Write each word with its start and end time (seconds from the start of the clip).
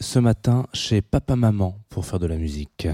Ce 0.00 0.18
matin 0.18 0.66
chez 0.72 1.02
Papa 1.02 1.36
Maman 1.36 1.76
pour 1.90 2.06
faire 2.06 2.18
de 2.18 2.26
la 2.26 2.36
musique. 2.36 2.88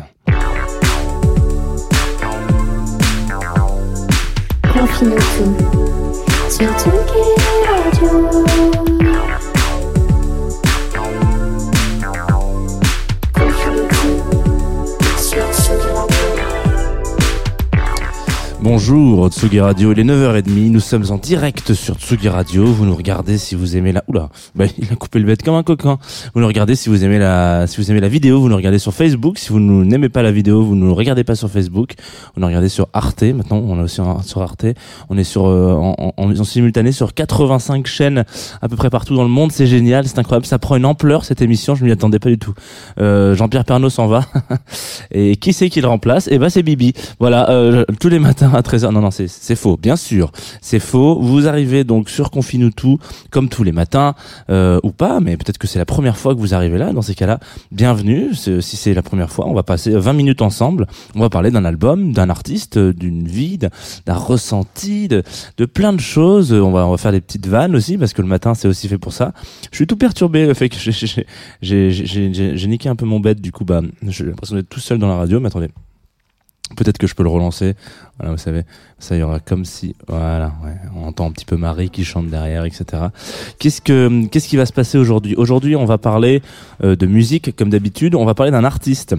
Bonjour 18.65 19.29
Tsugi 19.29 19.61
Radio, 19.61 19.93
il 19.93 20.01
est 20.01 20.05
9h30, 20.05 20.70
nous 20.70 20.81
sommes 20.81 21.05
en 21.11 21.19
direct 21.19 21.75
sur 21.75 21.97
Tsugi 21.97 22.31
Radio, 22.31 22.65
vous 22.65 22.87
nous 22.87 22.97
regardez 22.97 23.37
si 23.37 23.55
vous 23.55 23.77
aimez 23.77 23.93
la... 23.93 24.03
Oula, 24.09 24.31
bah, 24.55 24.65
il 24.79 24.91
a 24.91 24.97
coupé 24.97 25.19
le 25.19 25.27
bête 25.27 25.43
comme 25.43 25.55
un 25.55 25.62
coquin. 25.62 25.98
Vous 26.34 26.41
nous 26.41 26.47
regardez 26.47 26.75
si 26.75 26.89
vous 26.89 27.05
aimez 27.05 27.19
la 27.19 27.67
si 27.67 27.77
vous 27.77 27.91
aimez 27.91 28.01
la 28.01 28.09
vidéo, 28.09 28.41
vous 28.41 28.48
nous 28.48 28.56
regardez 28.56 28.79
sur 28.79 28.95
Facebook, 28.95 29.37
si 29.37 29.51
vous 29.51 29.61
n'aimez 29.61 30.09
pas 30.09 30.23
la 30.23 30.33
vidéo, 30.33 30.65
vous 30.65 30.77
ne 30.77 30.87
nous 30.87 30.95
regardez 30.95 31.25
pas 31.25 31.34
sur 31.34 31.51
Facebook, 31.51 31.93
vous 32.34 32.41
nous 32.41 32.47
regardez 32.47 32.71
sur 32.71 32.89
Arte, 32.95 33.23
maintenant 33.23 33.59
on 33.59 33.79
est 33.81 33.83
aussi 33.83 34.01
sur 34.23 34.41
Arte, 34.41 34.65
on 35.11 35.19
est 35.19 35.25
sur 35.25 35.47
euh, 35.47 35.75
en, 35.75 36.45
simultané 36.45 36.93
sur 36.93 37.12
85 37.12 37.87
chaînes 37.87 38.25
à 38.62 38.69
peu 38.71 38.77
près 38.77 38.89
partout 38.89 39.15
dans 39.15 39.25
le 39.25 39.28
monde, 39.28 39.53
c'est 39.53 39.67
génial, 39.67 40.09
c'est 40.09 40.19
incroyable, 40.19 40.47
ça 40.47 40.59
prend 40.59 40.77
une 40.77 40.87
ampleur 40.87 41.27
cette 41.27 41.43
émission, 41.43 41.75
je 41.75 41.84
m'y 41.84 41.93
attendais 41.93 42.19
pas 42.19 42.31
du 42.31 42.39
tout. 42.39 42.55
Euh, 42.99 43.34
Jean-Pierre 43.34 43.67
Pernaud 43.67 43.91
s'en 43.91 44.06
va, 44.06 44.25
et 45.11 45.37
qui 45.37 45.53
c'est 45.53 45.69
qui 45.69 45.83
le 45.83 45.89
remplace? 45.89 46.31
Eh 46.33 46.39
ben 46.39 46.49
c'est 46.49 46.62
Bibi. 46.62 46.95
Voilà, 47.21 47.51
euh, 47.51 47.84
tous 48.01 48.09
les 48.09 48.19
matins 48.19 48.53
à 48.56 48.62
13h. 48.62 48.91
Non, 48.91 49.00
non, 49.00 49.10
c'est 49.10 49.56
faux, 49.56 49.77
bien 49.77 49.97
sûr. 49.97 50.33
C'est 50.60 50.78
faux. 50.78 51.20
Vous 51.20 51.48
arrivez 51.48 51.84
donc 51.84 52.08
sur 52.08 52.30
Confine 52.30 52.72
tout, 52.72 52.98
comme 53.30 53.48
tous 53.48 53.62
les 53.62 53.72
matins, 53.72 54.14
euh, 54.50 54.80
ou 54.83 54.91
pas, 54.91 55.20
mais 55.20 55.36
peut-être 55.36 55.58
que 55.58 55.66
c'est 55.66 55.78
la 55.78 55.84
première 55.84 56.16
fois 56.16 56.34
que 56.34 56.41
vous 56.41 56.55
arrivez 56.55 56.78
là. 56.78 56.92
Dans 56.92 57.02
ces 57.02 57.14
cas-là, 57.14 57.38
bienvenue. 57.72 58.34
Si 58.34 58.62
c'est 58.62 58.94
la 58.94 59.03
première 59.03 59.31
fois, 59.31 59.47
on 59.47 59.54
va 59.54 59.62
passer 59.62 59.91
20 59.91 60.12
minutes 60.12 60.43
ensemble. 60.43 60.87
On 61.14 61.20
va 61.20 61.31
parler 61.31 61.50
d'un 61.50 61.64
album, 61.64 62.12
d'un 62.12 62.31
artiste, 62.31 62.76
euh, 62.76 62.93
d'une 62.93 63.26
vie, 63.26 63.59
d'un 63.59 64.14
ressenti, 64.14 65.09
de, 65.09 65.22
de 65.56 65.64
plein 65.64 65.93
de 65.93 66.00
choses. 66.00 66.53
On 66.53 66.72
va, 66.72 66.87
on 66.87 66.91
va 66.91 66.97
faire 66.97 67.12
des 67.12 67.20
petites 67.20 67.47
vannes 67.47 67.76
aussi, 67.76 67.98
parce 67.98 68.12
que 68.12 68.22
le 68.22 68.28
matin, 68.28 68.54
c'est 68.54 68.69
aussi 68.69 68.88
fait 68.88 68.98
pour 68.98 69.12
ça. 69.12 69.32
Je 69.70 69.76
suis 69.76 69.87
tout 69.87 69.97
perturbé, 69.97 70.47
le 70.47 70.54
fait 70.54 70.69
que 70.69 70.76
j'ai 71.60 72.66
niqué 72.66 72.88
un 72.88 72.97
peu 72.97 73.06
mon 73.06 73.20
bête. 73.20 73.41
Du 73.41 73.53
coup, 73.53 73.64
bah, 73.64 73.82
j'ai 74.06 74.25
l'impression 74.25 74.56
d'être 74.56 74.69
tout 74.69 74.81
seul 74.81 74.98
dans 74.98 75.09
la 75.09 75.16
radio, 75.16 75.41
mais 75.41 75.48
attendez. 75.48 75.69
Peut-être 76.76 76.98
que 76.98 77.06
je 77.06 77.14
peux 77.14 77.22
le 77.22 77.28
relancer. 77.28 77.75
Voilà, 78.19 78.32
vous 78.32 78.38
savez, 78.38 78.62
ça 78.98 79.16
y 79.16 79.22
aura 79.22 79.38
comme 79.38 79.64
si, 79.64 79.94
voilà, 80.08 80.54
ouais, 80.64 80.75
on 80.97 81.06
entend 81.06 81.26
un 81.26 81.30
petit 81.30 81.44
peu 81.44 81.56
Marie 81.56 81.91
qui 81.91 82.04
chante 82.04 82.28
derrière, 82.28 82.64
etc. 82.64 83.02
Qu'est-ce 83.58 83.80
que, 83.80 84.26
qu'est-ce 84.26 84.48
qui 84.48 84.56
va 84.56 84.64
se 84.64 84.72
passer 84.72 84.97
aujourd'hui? 84.97 85.34
Aujourd'hui, 85.36 85.76
on 85.76 85.84
va 85.84 85.98
parler 85.98 86.42
euh, 86.82 86.97
de 86.97 87.06
musique, 87.06 87.54
comme 87.54 87.69
d'habitude. 87.69 88.14
On 88.14 88.25
va 88.25 88.34
parler 88.34 88.50
d'un 88.50 88.64
artiste. 88.64 89.14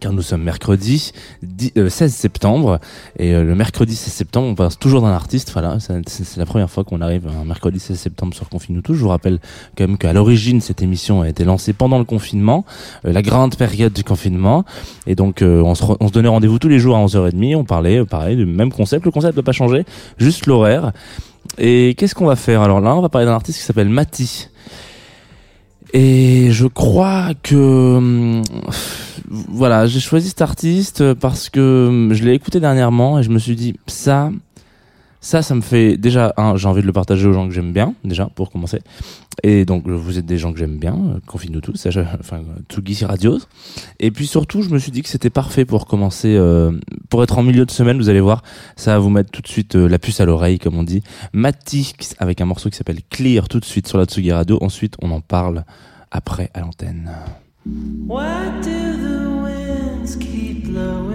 Car 0.00 0.12
nous 0.12 0.22
sommes 0.22 0.42
mercredi 0.42 1.12
10 1.42 1.72
euh, 1.76 1.88
16 1.90 2.14
septembre 2.14 2.80
et 3.18 3.34
euh, 3.34 3.44
le 3.44 3.54
mercredi 3.54 3.94
16 3.94 4.12
septembre 4.12 4.48
on 4.48 4.54
passe 4.54 4.78
toujours 4.78 5.02
d'un 5.02 5.12
artiste 5.12 5.52
voilà 5.52 5.78
c'est 5.80 6.36
la 6.36 6.46
première 6.46 6.70
fois 6.70 6.84
qu'on 6.84 7.00
arrive 7.00 7.28
un 7.28 7.44
mercredi 7.44 7.78
16 7.78 7.98
septembre 7.98 8.34
sur 8.34 8.48
Confine 8.48 8.80
tous 8.80 8.94
je 8.94 9.00
vous 9.00 9.08
rappelle 9.08 9.40
quand 9.76 9.86
même 9.86 9.98
qu'à 9.98 10.12
l'origine 10.12 10.60
cette 10.62 10.80
émission 10.80 11.20
a 11.20 11.28
été 11.28 11.44
lancée 11.44 11.74
pendant 11.74 11.98
le 11.98 12.04
confinement 12.04 12.64
euh, 13.04 13.12
la 13.12 13.20
grande 13.20 13.56
période 13.56 13.92
du 13.92 14.02
confinement 14.02 14.64
et 15.06 15.14
donc 15.14 15.42
on, 15.42 15.74
se 15.74 16.12
donnait 16.12 16.28
rendez-vous 16.28 16.58
tous 16.58 16.68
les 16.68 16.78
jours 16.78 16.96
à 16.96 17.04
11h30, 17.04 17.56
on 17.56 17.64
parlait 17.64 18.04
pareil 18.04 18.36
du 18.36 18.46
même 18.46 18.72
concept, 18.72 19.04
le 19.04 19.10
concept 19.10 19.36
n'a 19.36 19.42
pas 19.42 19.52
changé, 19.52 19.84
juste 20.18 20.46
l'horaire. 20.46 20.92
Et 21.58 21.94
qu'est-ce 21.96 22.14
qu'on 22.14 22.26
va 22.26 22.36
faire? 22.36 22.62
Alors 22.62 22.80
là, 22.80 22.94
on 22.94 23.00
va 23.00 23.08
parler 23.08 23.26
d'un 23.26 23.34
artiste 23.34 23.58
qui 23.58 23.64
s'appelle 23.64 23.88
Mati. 23.88 24.48
Et 25.92 26.48
je 26.50 26.66
crois 26.66 27.30
que 27.42 27.96
hum, 27.96 28.42
voilà, 29.30 29.86
j'ai 29.86 30.00
choisi 30.00 30.28
cet 30.28 30.42
artiste 30.42 31.14
parce 31.14 31.48
que 31.50 31.86
hum, 31.88 32.12
je 32.12 32.24
l'ai 32.24 32.34
écouté 32.34 32.60
dernièrement 32.60 33.18
et 33.18 33.22
je 33.22 33.30
me 33.30 33.38
suis 33.38 33.56
dit 33.56 33.74
ça 33.86 34.30
ça 35.22 35.42
ça 35.42 35.54
me 35.54 35.60
fait 35.60 35.98
déjà 35.98 36.32
j'ai 36.56 36.66
envie 36.66 36.80
de 36.80 36.86
le 36.86 36.92
partager 36.94 37.26
aux 37.28 37.32
gens 37.34 37.46
que 37.46 37.52
j'aime 37.54 37.72
bien 37.72 37.94
déjà 38.04 38.26
pour 38.34 38.50
commencer. 38.50 38.80
Et 39.42 39.64
donc 39.64 39.86
vous 39.86 40.18
êtes 40.18 40.26
des 40.26 40.36
gens 40.38 40.52
que 40.52 40.58
j'aime 40.58 40.78
bien, 40.78 40.94
euh, 40.94 41.18
confine-nous 41.26 41.60
tous, 41.60 41.86
enfin 42.20 42.40
Tsugi 42.68 43.04
Radio. 43.04 43.38
Et 43.98 44.10
puis 44.10 44.26
surtout, 44.26 44.62
je 44.62 44.68
me 44.70 44.78
suis 44.78 44.90
dit 44.92 45.02
que 45.02 45.08
c'était 45.08 45.30
parfait 45.30 45.64
pour 45.64 45.86
commencer, 45.86 46.34
euh, 46.36 46.72
pour 47.08 47.22
être 47.22 47.38
en 47.38 47.42
milieu 47.42 47.64
de 47.64 47.70
semaine. 47.70 47.96
Vous 47.98 48.08
allez 48.08 48.20
voir, 48.20 48.42
ça 48.76 48.92
va 48.94 48.98
vous 48.98 49.08
mettre 49.10 49.30
tout 49.30 49.40
de 49.42 49.48
suite 49.48 49.76
euh, 49.76 49.88
la 49.88 49.98
puce 49.98 50.20
à 50.20 50.24
l'oreille, 50.26 50.58
comme 50.58 50.76
on 50.76 50.82
dit. 50.82 51.02
Mati 51.32 51.94
qui- 51.98 52.08
avec 52.18 52.40
un 52.40 52.46
morceau 52.46 52.68
qui 52.68 52.76
s'appelle 52.76 53.00
Clear 53.08 53.48
tout 53.48 53.60
de 53.60 53.64
suite 53.64 53.86
sur 53.88 53.96
la 53.98 54.04
Tsugi 54.04 54.32
Radio. 54.32 54.58
Ensuite, 54.62 54.96
on 55.00 55.10
en 55.10 55.20
parle 55.20 55.64
après 56.10 56.50
à 56.52 56.60
l'antenne. 56.60 57.10
Winds 58.08 59.19
keep 60.16 60.64
blowing? 60.64 61.09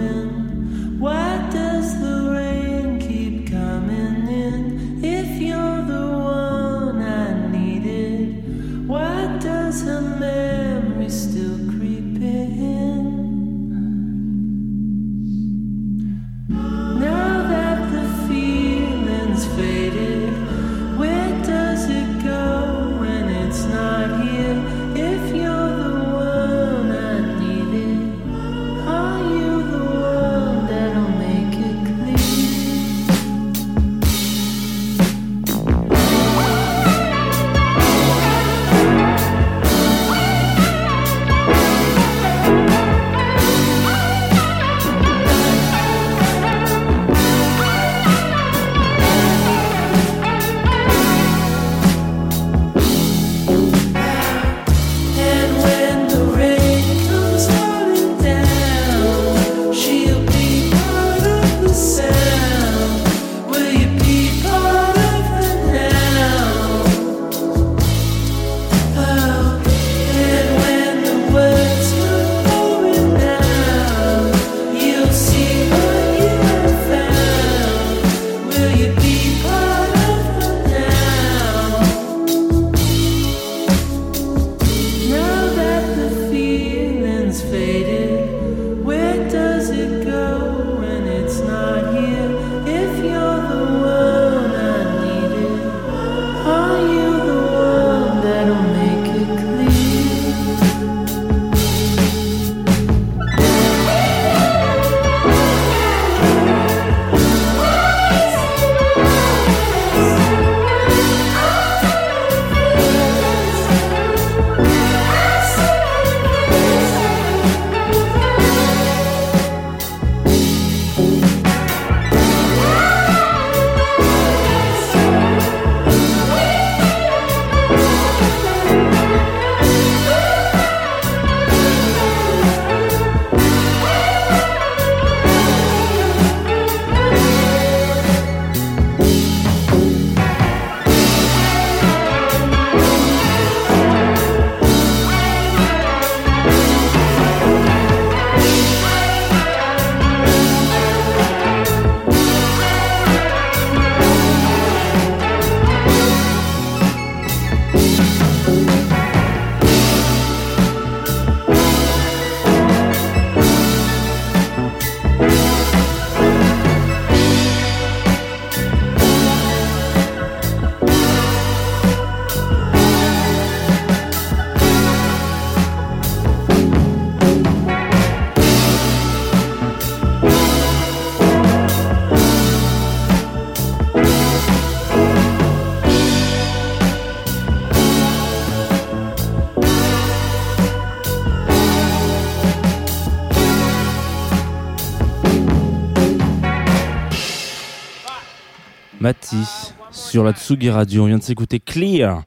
Sur 199.91 200.23
la 200.23 200.33
Tsugi 200.33 200.69
Radio. 200.69 201.03
On 201.03 201.07
vient 201.07 201.17
de 201.17 201.23
s'écouter 201.23 201.59
Clear, 201.59 202.23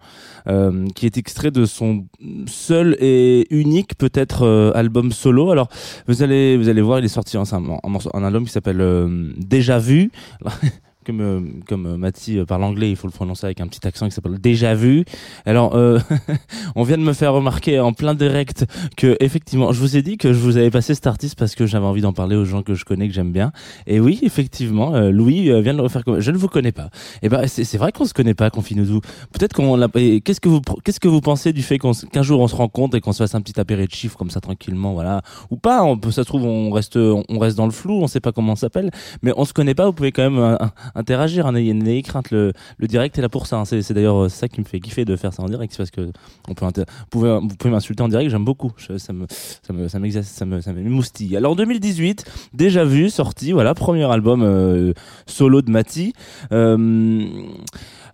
euh, 0.49 0.87
qui 0.95 1.07
est 1.07 1.17
extrait 1.19 1.51
de 1.51 1.67
son 1.67 2.07
seul 2.47 2.97
et 3.01 3.47
unique 3.51 3.97
peut-être 3.97 4.47
euh, 4.47 4.73
album 4.75 5.13
solo. 5.13 5.51
Alors 5.51 5.69
vous 6.07 6.23
allez 6.23 6.57
vous 6.57 6.69
allez 6.69 6.83
voir, 6.83 6.99
il 6.99 7.05
est 7.05 7.09
sorti 7.09 7.37
en 7.37 7.45
un 7.45 8.23
album 8.25 8.45
qui 8.47 8.53
s'appelle 8.53 8.81
euh, 8.81 9.33
Déjà 9.37 9.79
vu. 9.79 10.11
Comme, 11.09 11.63
comme 11.67 11.87
euh, 11.87 11.97
Mati 11.97 12.39
euh, 12.39 12.45
parle 12.45 12.65
anglais, 12.65 12.91
il 12.91 12.97
faut 12.97 13.07
le 13.07 13.15
prononcer 13.15 13.47
avec 13.47 13.63
un 13.63 13.67
petit 13.67 13.87
accent 13.87 14.07
qui 14.07 14.15
s'appelle 14.15 14.39
Déjà 14.39 14.75
vu. 14.75 15.07
Alors, 15.47 15.75
euh, 15.75 15.99
on 16.77 16.83
vient 16.83 16.99
de 16.99 17.03
me 17.03 17.15
faire 17.15 17.33
remarquer 17.33 17.81
en 17.81 17.95
plein 17.95 18.13
direct 18.13 18.67
que 18.95 19.17
effectivement, 19.19 19.73
je 19.73 19.81
vous 19.81 19.97
ai 19.97 20.03
dit 20.03 20.19
que 20.19 20.35
je 20.35 20.39
vous 20.39 20.59
avais 20.59 20.71
passé 20.71 20.95
cet 20.95 21.07
artiste 21.07 21.39
parce 21.39 21.55
que 21.55 21.65
j'avais 21.65 21.87
envie 21.87 22.03
d'en 22.03 22.13
parler 22.13 22.37
aux 22.37 22.45
gens 22.45 22.63
que 22.63 22.75
je 22.75 22.85
connais, 22.85 23.09
que 23.09 23.15
j'aime 23.15 23.33
bien. 23.33 23.53
Et 23.87 24.01
oui, 24.01 24.19
effectivement, 24.21 25.01
Louis 25.09 25.45
vient 25.63 25.73
de 25.73 25.79
le 25.79 25.85
refaire. 25.85 26.03
Je 26.19 26.31
ne 26.31 26.37
vous 26.37 26.49
connais 26.49 26.73
pas. 26.73 26.91
Et 27.23 27.31
ben, 27.31 27.47
c'est 27.47 27.79
vrai 27.79 27.91
qu'on 27.91 28.05
se 28.05 28.13
connaît 28.13 28.35
pas, 28.35 28.51
Confinoudou. 28.51 29.01
Peut-être 29.33 29.55
qu'on 29.55 29.79
Qu'est-ce 30.21 30.41
que 30.43 30.51
vous 30.51 30.61
qu'est-ce 30.85 31.01
que 31.01 31.09
vous 31.09 31.23
pensez 31.23 31.55
du 31.55 31.63
fait 31.63 31.79
qu'un 31.79 32.23
jour 32.23 32.41
on 32.41 32.49
se 32.49 32.57
rencontre 32.57 32.99
et 32.99 33.01
qu'on 33.01 33.13
se 33.13 33.23
fasse 33.23 33.35
un 33.35 33.41
petit 33.41 33.59
apéritif 33.59 34.15
comme 34.15 34.29
ça 34.29 34.41
tranquillement, 34.41 34.93
voilà, 34.93 35.23
ou 35.51 35.57
pas 35.57 35.85
On 35.85 35.97
peut, 35.97 36.11
ça 36.11 36.25
se 36.25 36.29
trouve, 36.29 36.45
on 36.45 36.71
reste 36.71 36.99
on 36.99 37.39
reste 37.39 37.57
dans 37.57 37.65
le 37.65 37.73
flou, 37.73 37.95
on 37.95 38.09
sait 38.09 38.21
pas 38.21 38.33
comment 38.33 38.53
on 38.53 38.57
s'appelle, 38.57 38.91
mais 39.23 39.33
on 39.39 39.47
se 39.47 39.55
connaît 39.55 39.75
pas. 39.75 39.87
Vous 39.87 39.95
pouvez 39.95 40.13
quand 40.13 40.29
même 40.29 40.59
interagir. 40.99 41.47
hein, 41.47 41.53
N'ayez 41.53 42.03
crainte. 42.03 42.31
Le, 42.31 42.53
le 42.79 42.87
direct 42.87 43.19
est 43.19 43.23
là 43.23 43.29
pour 43.29 43.47
ça. 43.47 43.59
hein. 43.59 43.65
C'est 43.65 43.93
d'ailleurs 43.93 44.25
euh, 44.25 44.29
ça 44.29 44.49
qui 44.49 44.61
me 44.61 44.67
fait 44.67 44.81
kiffer 44.81 45.05
de 45.05 45.17
faire 45.17 45.33
ça 45.33 45.43
en 45.43 45.47
direct, 45.47 45.73
c'est 45.73 45.79
parce 45.79 45.91
que 45.91 46.11
on 46.49 46.55
peut 46.55 46.67
vous 47.13 47.49
pouvez, 47.57 47.71
m'insulter 47.71 48.03
en 48.03 48.09
direct. 48.09 48.31
J'aime 48.31 48.45
beaucoup. 48.45 48.73
Ça 48.79 49.13
me 49.13 49.27
ça 49.63 49.73
me 49.73 49.89
ça 49.89 50.23
ça 50.23 50.45
me 50.45 50.61
ça 50.61 50.73
m'émoustille. 50.73 51.37
Alors 51.37 51.57
2018, 51.57 52.25
déjà 52.53 52.85
vu, 52.85 53.11
sorti, 53.11 53.53
voilà, 53.53 53.75
premier 53.75 54.05
album 54.05 54.43
euh, 54.43 54.93
solo 55.27 55.63
de 55.63 55.71
Mati. 55.71 56.13
Euh, 56.53 57.25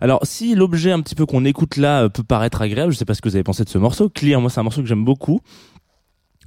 alors, 0.01 0.19
si 0.23 0.55
l'objet 0.55 0.91
un 0.91 1.01
petit 1.01 1.15
peu 1.15 1.25
qu'on 1.25 1.45
écoute 1.45 1.77
là 1.77 2.09
peut 2.09 2.23
paraître 2.23 2.61
agréable, 2.61 2.91
je 2.91 2.97
sais 2.97 3.05
pas 3.05 3.13
ce 3.13 3.21
que 3.21 3.29
vous 3.29 3.35
avez 3.35 3.43
pensé 3.43 3.63
de 3.63 3.69
ce 3.69 3.77
morceau. 3.77 4.09
Clear, 4.09 4.41
moi, 4.41 4.49
c'est 4.49 4.59
un 4.59 4.63
morceau 4.63 4.81
que 4.81 4.87
j'aime 4.87 5.05
beaucoup. 5.05 5.39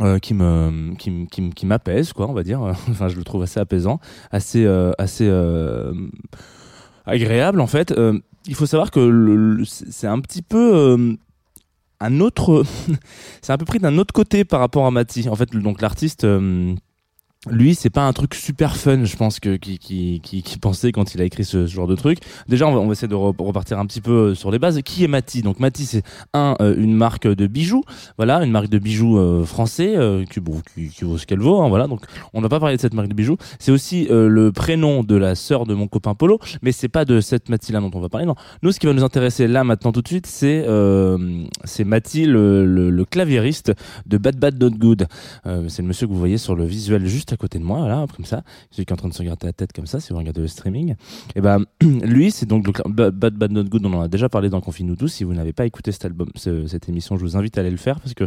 Euh, 0.00 0.19
qui 0.19 0.35
me 0.35 0.95
qui 0.97 1.27
qui 1.31 1.50
qui 1.50 1.67
m'apaise 1.67 2.12
quoi 2.12 2.29
on 2.29 2.33
va 2.33 2.43
dire. 2.43 2.61
Enfin 2.91 3.09
je 3.09 3.17
le 3.17 3.25
trouve 3.25 3.43
assez 3.43 3.61
apaisant 3.61 4.00
assez 4.31 4.65
euh, 4.65 4.93
assez 4.99 5.27
euh, 5.29 5.93
agréable 7.06 7.61
en 7.61 7.67
fait. 7.67 7.93
Euh, 7.93 8.19
il 8.47 8.55
faut 8.55 8.67
savoir 8.67 8.91
que 8.91 9.00
le- 9.00 9.37
le- 9.56 9.65
c'est 9.65 9.91
c'est 9.91 10.06
un 10.06 10.21
petit 10.21 10.43
peu 10.43 10.75
euh, 10.75 11.15
un 12.00 12.21
autre 12.21 12.65
c'est 13.43 13.53
un 13.53 13.59
peu 13.59 13.65
pris 13.65 13.79
d'un 13.79 13.99
autre 13.99 14.12
côté 14.15 14.45
par 14.45 14.61
rapport 14.61 14.87
à 14.87 14.91
Mati 14.91 15.29
en 15.29 15.35
fait 15.35 15.50
donc 15.56 15.81
l'artiste 15.83 16.25
euh, 16.25 16.75
lui, 17.46 17.76
c'est 17.76 17.88
pas 17.88 18.05
un 18.05 18.12
truc 18.12 18.35
super 18.35 18.76
fun, 18.76 19.05
je 19.05 19.17
pense 19.17 19.38
que 19.38 19.55
qui 19.55 19.79
qui 19.79 20.20
qui, 20.20 20.58
pensait 20.58 20.90
quand 20.90 21.14
il 21.14 21.20
a 21.20 21.25
écrit 21.25 21.44
ce, 21.44 21.69
genre 21.69 21.87
de 21.87 21.94
truc. 21.94 22.19
Déjà, 22.49 22.67
on 22.67 22.87
va, 22.87 22.93
essayer 22.93 23.06
de 23.06 23.14
re- 23.14 23.32
repartir 23.40 23.79
un 23.79 23.87
petit 23.87 24.00
peu 24.00 24.31
euh, 24.31 24.35
sur 24.35 24.50
les 24.50 24.58
bases. 24.58 24.81
Qui 24.82 25.05
est 25.05 25.08
Mati? 25.08 25.43
Donc 25.43 25.60
Mati, 25.60 25.86
c'est 25.86 26.03
un 26.34 26.56
euh, 26.60 26.74
une 26.77 26.96
marque 26.96 27.29
de 27.29 27.46
bijoux, 27.46 27.84
voilà, 28.17 28.43
une 28.43 28.51
marque 28.51 28.69
de 28.69 28.79
bijoux 28.81 29.19
euh, 29.19 29.44
français 29.44 29.94
qui, 30.29 30.41
bon, 30.41 30.60
qui 30.74 31.05
vaut 31.05 31.17
ce 31.17 31.27
qu'elle 31.27 31.39
vaut, 31.39 31.60
hein, 31.60 31.69
voilà. 31.69 31.86
Donc 31.86 32.01
on 32.34 32.41
va 32.41 32.48
pas 32.48 32.58
parler 32.58 32.74
de 32.74 32.81
cette 32.81 32.94
marque 32.94 33.08
de 33.08 33.15
bijoux. 33.15 33.36
C'est 33.60 33.70
aussi 33.70 34.08
le 34.10 34.51
prénom 34.51 35.05
de 35.05 35.15
la 35.15 35.36
sœur 35.36 35.65
de 35.65 35.74
mon 35.74 35.86
copain 35.86 36.17
Polo, 36.17 36.41
mais 36.63 36.72
c'est 36.72 36.89
pas 36.89 37.05
de 37.05 37.20
cette 37.20 37.51
Mati 37.51 37.70
là 37.70 37.79
dont 37.79 37.91
on 37.94 38.01
va 38.01 38.08
parler. 38.08 38.27
Non, 38.27 38.34
nous, 38.65 38.72
ce 38.72 38.81
qui 38.81 38.86
va 38.86 38.94
nous 38.94 39.05
intéresser 39.05 39.46
là 39.46 39.63
maintenant 39.63 39.93
tout 39.93 40.03
de 40.03 40.08
suite, 40.08 40.27
c'est 40.27 40.67
c'est 41.63 41.84
Mati, 41.84 42.27
le, 42.27 42.67
le, 42.67 43.05
claviériste 43.05 43.72
de 44.06 44.19
Bad 44.19 44.36
Bad 44.39 44.58
Good. 44.58 45.06
C'est 45.44 45.82
le 45.82 45.89
monsieur 45.89 46.08
que 46.08 46.13
vous 46.13 46.19
voyez 46.19 46.39
sur 46.39 46.56
le 46.56 46.65
visuel 46.65 47.06
juste 47.06 47.28
à 47.32 47.37
côté 47.37 47.58
de 47.58 47.65
moi, 47.65 47.87
là, 47.89 48.06
comme 48.15 48.25
ça. 48.25 48.43
Celui 48.70 48.85
qui 48.87 48.91
est 48.91 48.94
en 48.94 48.97
train 48.97 49.08
de 49.08 49.15
se 49.15 49.19
regarder 49.19 49.47
la 49.47 49.53
tête 49.53 49.73
comme 49.73 49.87
ça, 49.87 50.01
si 50.01 50.13
vous 50.13 50.19
regardez 50.19 50.41
le 50.41 50.47
streaming. 50.49 50.94
Et 51.35 51.41
ben, 51.41 51.65
lui, 51.82 52.31
c'est 52.31 52.47
donc 52.47 52.67
Bad 52.89 53.15
Bad 53.35 53.53
Not 53.53 53.65
Good. 53.65 53.87
On 53.87 53.93
en 53.94 54.01
a 54.03 54.08
déjà 54.08 54.29
parlé 54.29 54.49
dans 54.51 54.61
Confine 54.61 54.87
nous 54.87 54.97
tous. 54.97 55.08
Si 55.08 55.25
vous 55.25 55.35
n'avez 55.35 55.53
pas 55.53 55.67
écouté 55.67 55.93
cet 55.93 56.05
album, 56.05 56.29
ce- 56.37 56.67
cette 56.67 56.89
émission, 56.89 57.17
je 57.17 57.23
vous 57.23 57.37
invite 57.37 57.56
à 57.58 57.61
aller 57.63 57.70
le 57.70 57.77
faire 57.77 58.01
parce 58.01 58.15
que 58.15 58.25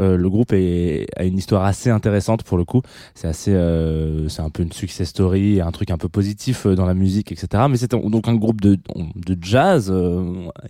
euh, 0.00 0.16
le 0.16 0.28
groupe 0.28 0.52
a 0.52 1.24
une 1.24 1.38
histoire 1.38 1.64
assez 1.64 1.88
intéressante 1.90 2.42
pour 2.42 2.58
le 2.58 2.64
coup. 2.64 2.82
C'est 3.14 3.28
assez, 3.28 3.52
euh, 3.52 4.28
c'est 4.28 4.42
un 4.42 4.50
peu 4.50 4.62
une 4.64 4.72
success 4.72 5.08
story, 5.08 5.60
un 5.60 5.70
truc 5.70 5.90
un 5.90 5.98
peu 5.98 6.08
positif 6.08 6.66
euh, 6.66 6.74
dans 6.74 6.86
la 6.86 6.94
musique, 6.94 7.30
etc. 7.30 7.64
Mais 7.70 7.76
c'est 7.76 7.92
donc 7.92 8.26
un 8.28 8.34
groupe 8.34 8.60
de, 8.60 8.76
de 9.14 9.38
jazz. 9.40 9.92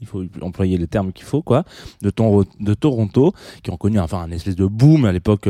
il 0.01 0.07
faut 0.07 0.25
employer 0.43 0.77
les 0.77 0.87
termes 0.87 1.13
qu'il 1.13 1.25
faut, 1.25 1.43
quoi. 1.43 1.65
De, 2.03 2.13
de 2.61 2.75
Toronto, 2.75 3.33
qui 3.63 3.71
ont 3.71 3.77
connu 3.77 3.99
enfin 3.99 4.21
un 4.23 4.31
espèce 4.31 4.57
de 4.57 4.67
boom 4.67 5.05
à 5.07 5.13
l'époque. 5.13 5.49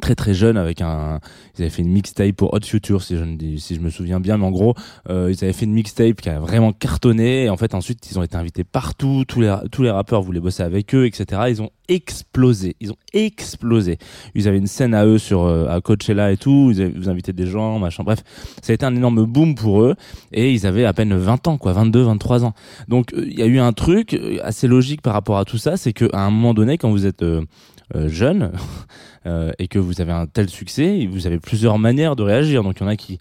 Très 0.00 0.14
très 0.14 0.34
jeune 0.34 0.56
avec 0.56 0.80
un 0.80 1.20
ils 1.58 1.62
avaient 1.62 1.70
fait 1.70 1.82
une 1.82 1.90
mixtape 1.90 2.32
pour 2.32 2.54
Hot 2.54 2.60
Future 2.64 3.02
si 3.02 3.16
je 3.16 3.24
ne 3.24 3.56
si 3.56 3.74
je 3.74 3.80
me 3.80 3.90
souviens 3.90 4.20
bien 4.20 4.36
mais 4.38 4.44
en 4.44 4.50
gros 4.50 4.74
euh, 5.08 5.32
ils 5.32 5.44
avaient 5.44 5.52
fait 5.52 5.64
une 5.64 5.72
mixtape 5.72 6.20
qui 6.20 6.28
a 6.28 6.38
vraiment 6.38 6.72
cartonné 6.72 7.44
et 7.44 7.50
en 7.50 7.56
fait 7.56 7.74
ensuite 7.74 8.08
ils 8.10 8.18
ont 8.18 8.22
été 8.22 8.36
invités 8.36 8.62
partout 8.62 9.24
tous 9.26 9.40
les 9.40 9.54
tous 9.72 9.82
les 9.82 9.90
rappeurs 9.90 10.22
voulaient 10.22 10.40
bosser 10.40 10.62
avec 10.62 10.94
eux 10.94 11.06
etc 11.06 11.42
ils 11.48 11.60
ont 11.60 11.70
explosé 11.88 12.76
ils 12.80 12.92
ont 12.92 12.96
explosé. 13.12 13.98
Ils 14.34 14.48
avaient 14.48 14.58
une 14.58 14.66
scène 14.66 14.94
à 14.94 15.04
eux 15.04 15.18
sur 15.18 15.44
euh, 15.44 15.68
à 15.68 15.80
Coachella 15.80 16.32
et 16.32 16.36
tout 16.36 16.72
ils 16.74 16.96
vous 16.96 17.08
invitaient 17.08 17.32
des 17.32 17.46
gens 17.46 17.78
machin. 17.78 18.04
Bref 18.04 18.22
ça 18.62 18.72
a 18.72 18.74
été 18.74 18.86
un 18.86 18.94
énorme 18.94 19.24
boom 19.24 19.54
pour 19.54 19.82
eux 19.82 19.94
et 20.32 20.52
ils 20.52 20.66
avaient 20.66 20.84
à 20.84 20.92
peine 20.92 21.16
20 21.16 21.48
ans 21.48 21.58
quoi 21.58 21.72
22 21.72 22.02
23 22.02 22.44
ans. 22.44 22.54
Donc 22.88 23.12
euh, 23.12 23.26
il 23.26 23.38
y 23.38 23.42
a 23.42 23.46
eu 23.46 23.58
un 23.58 23.72
truc 23.72 24.14
euh, 24.14 24.38
assez 24.42 24.68
logique 24.68 25.02
par 25.02 25.12
rapport 25.12 25.38
à 25.38 25.44
tout 25.44 25.58
ça 25.58 25.76
c'est 25.76 25.92
que 25.92 26.08
à 26.12 26.20
un 26.20 26.30
moment 26.30 26.54
donné 26.54 26.78
quand 26.78 26.90
vous 26.90 27.06
êtes 27.06 27.22
euh, 27.22 27.42
jeune 27.94 28.52
euh, 29.26 29.52
et 29.58 29.68
que 29.68 29.78
vous 29.78 30.00
avez 30.00 30.12
un 30.12 30.26
tel 30.26 30.48
succès, 30.48 31.06
vous 31.10 31.26
avez 31.26 31.38
plusieurs 31.38 31.78
manières 31.78 32.16
de 32.16 32.22
réagir. 32.22 32.62
Donc 32.62 32.76
il 32.78 32.82
y 32.82 32.86
en 32.86 32.88
a 32.88 32.96
qui, 32.96 33.18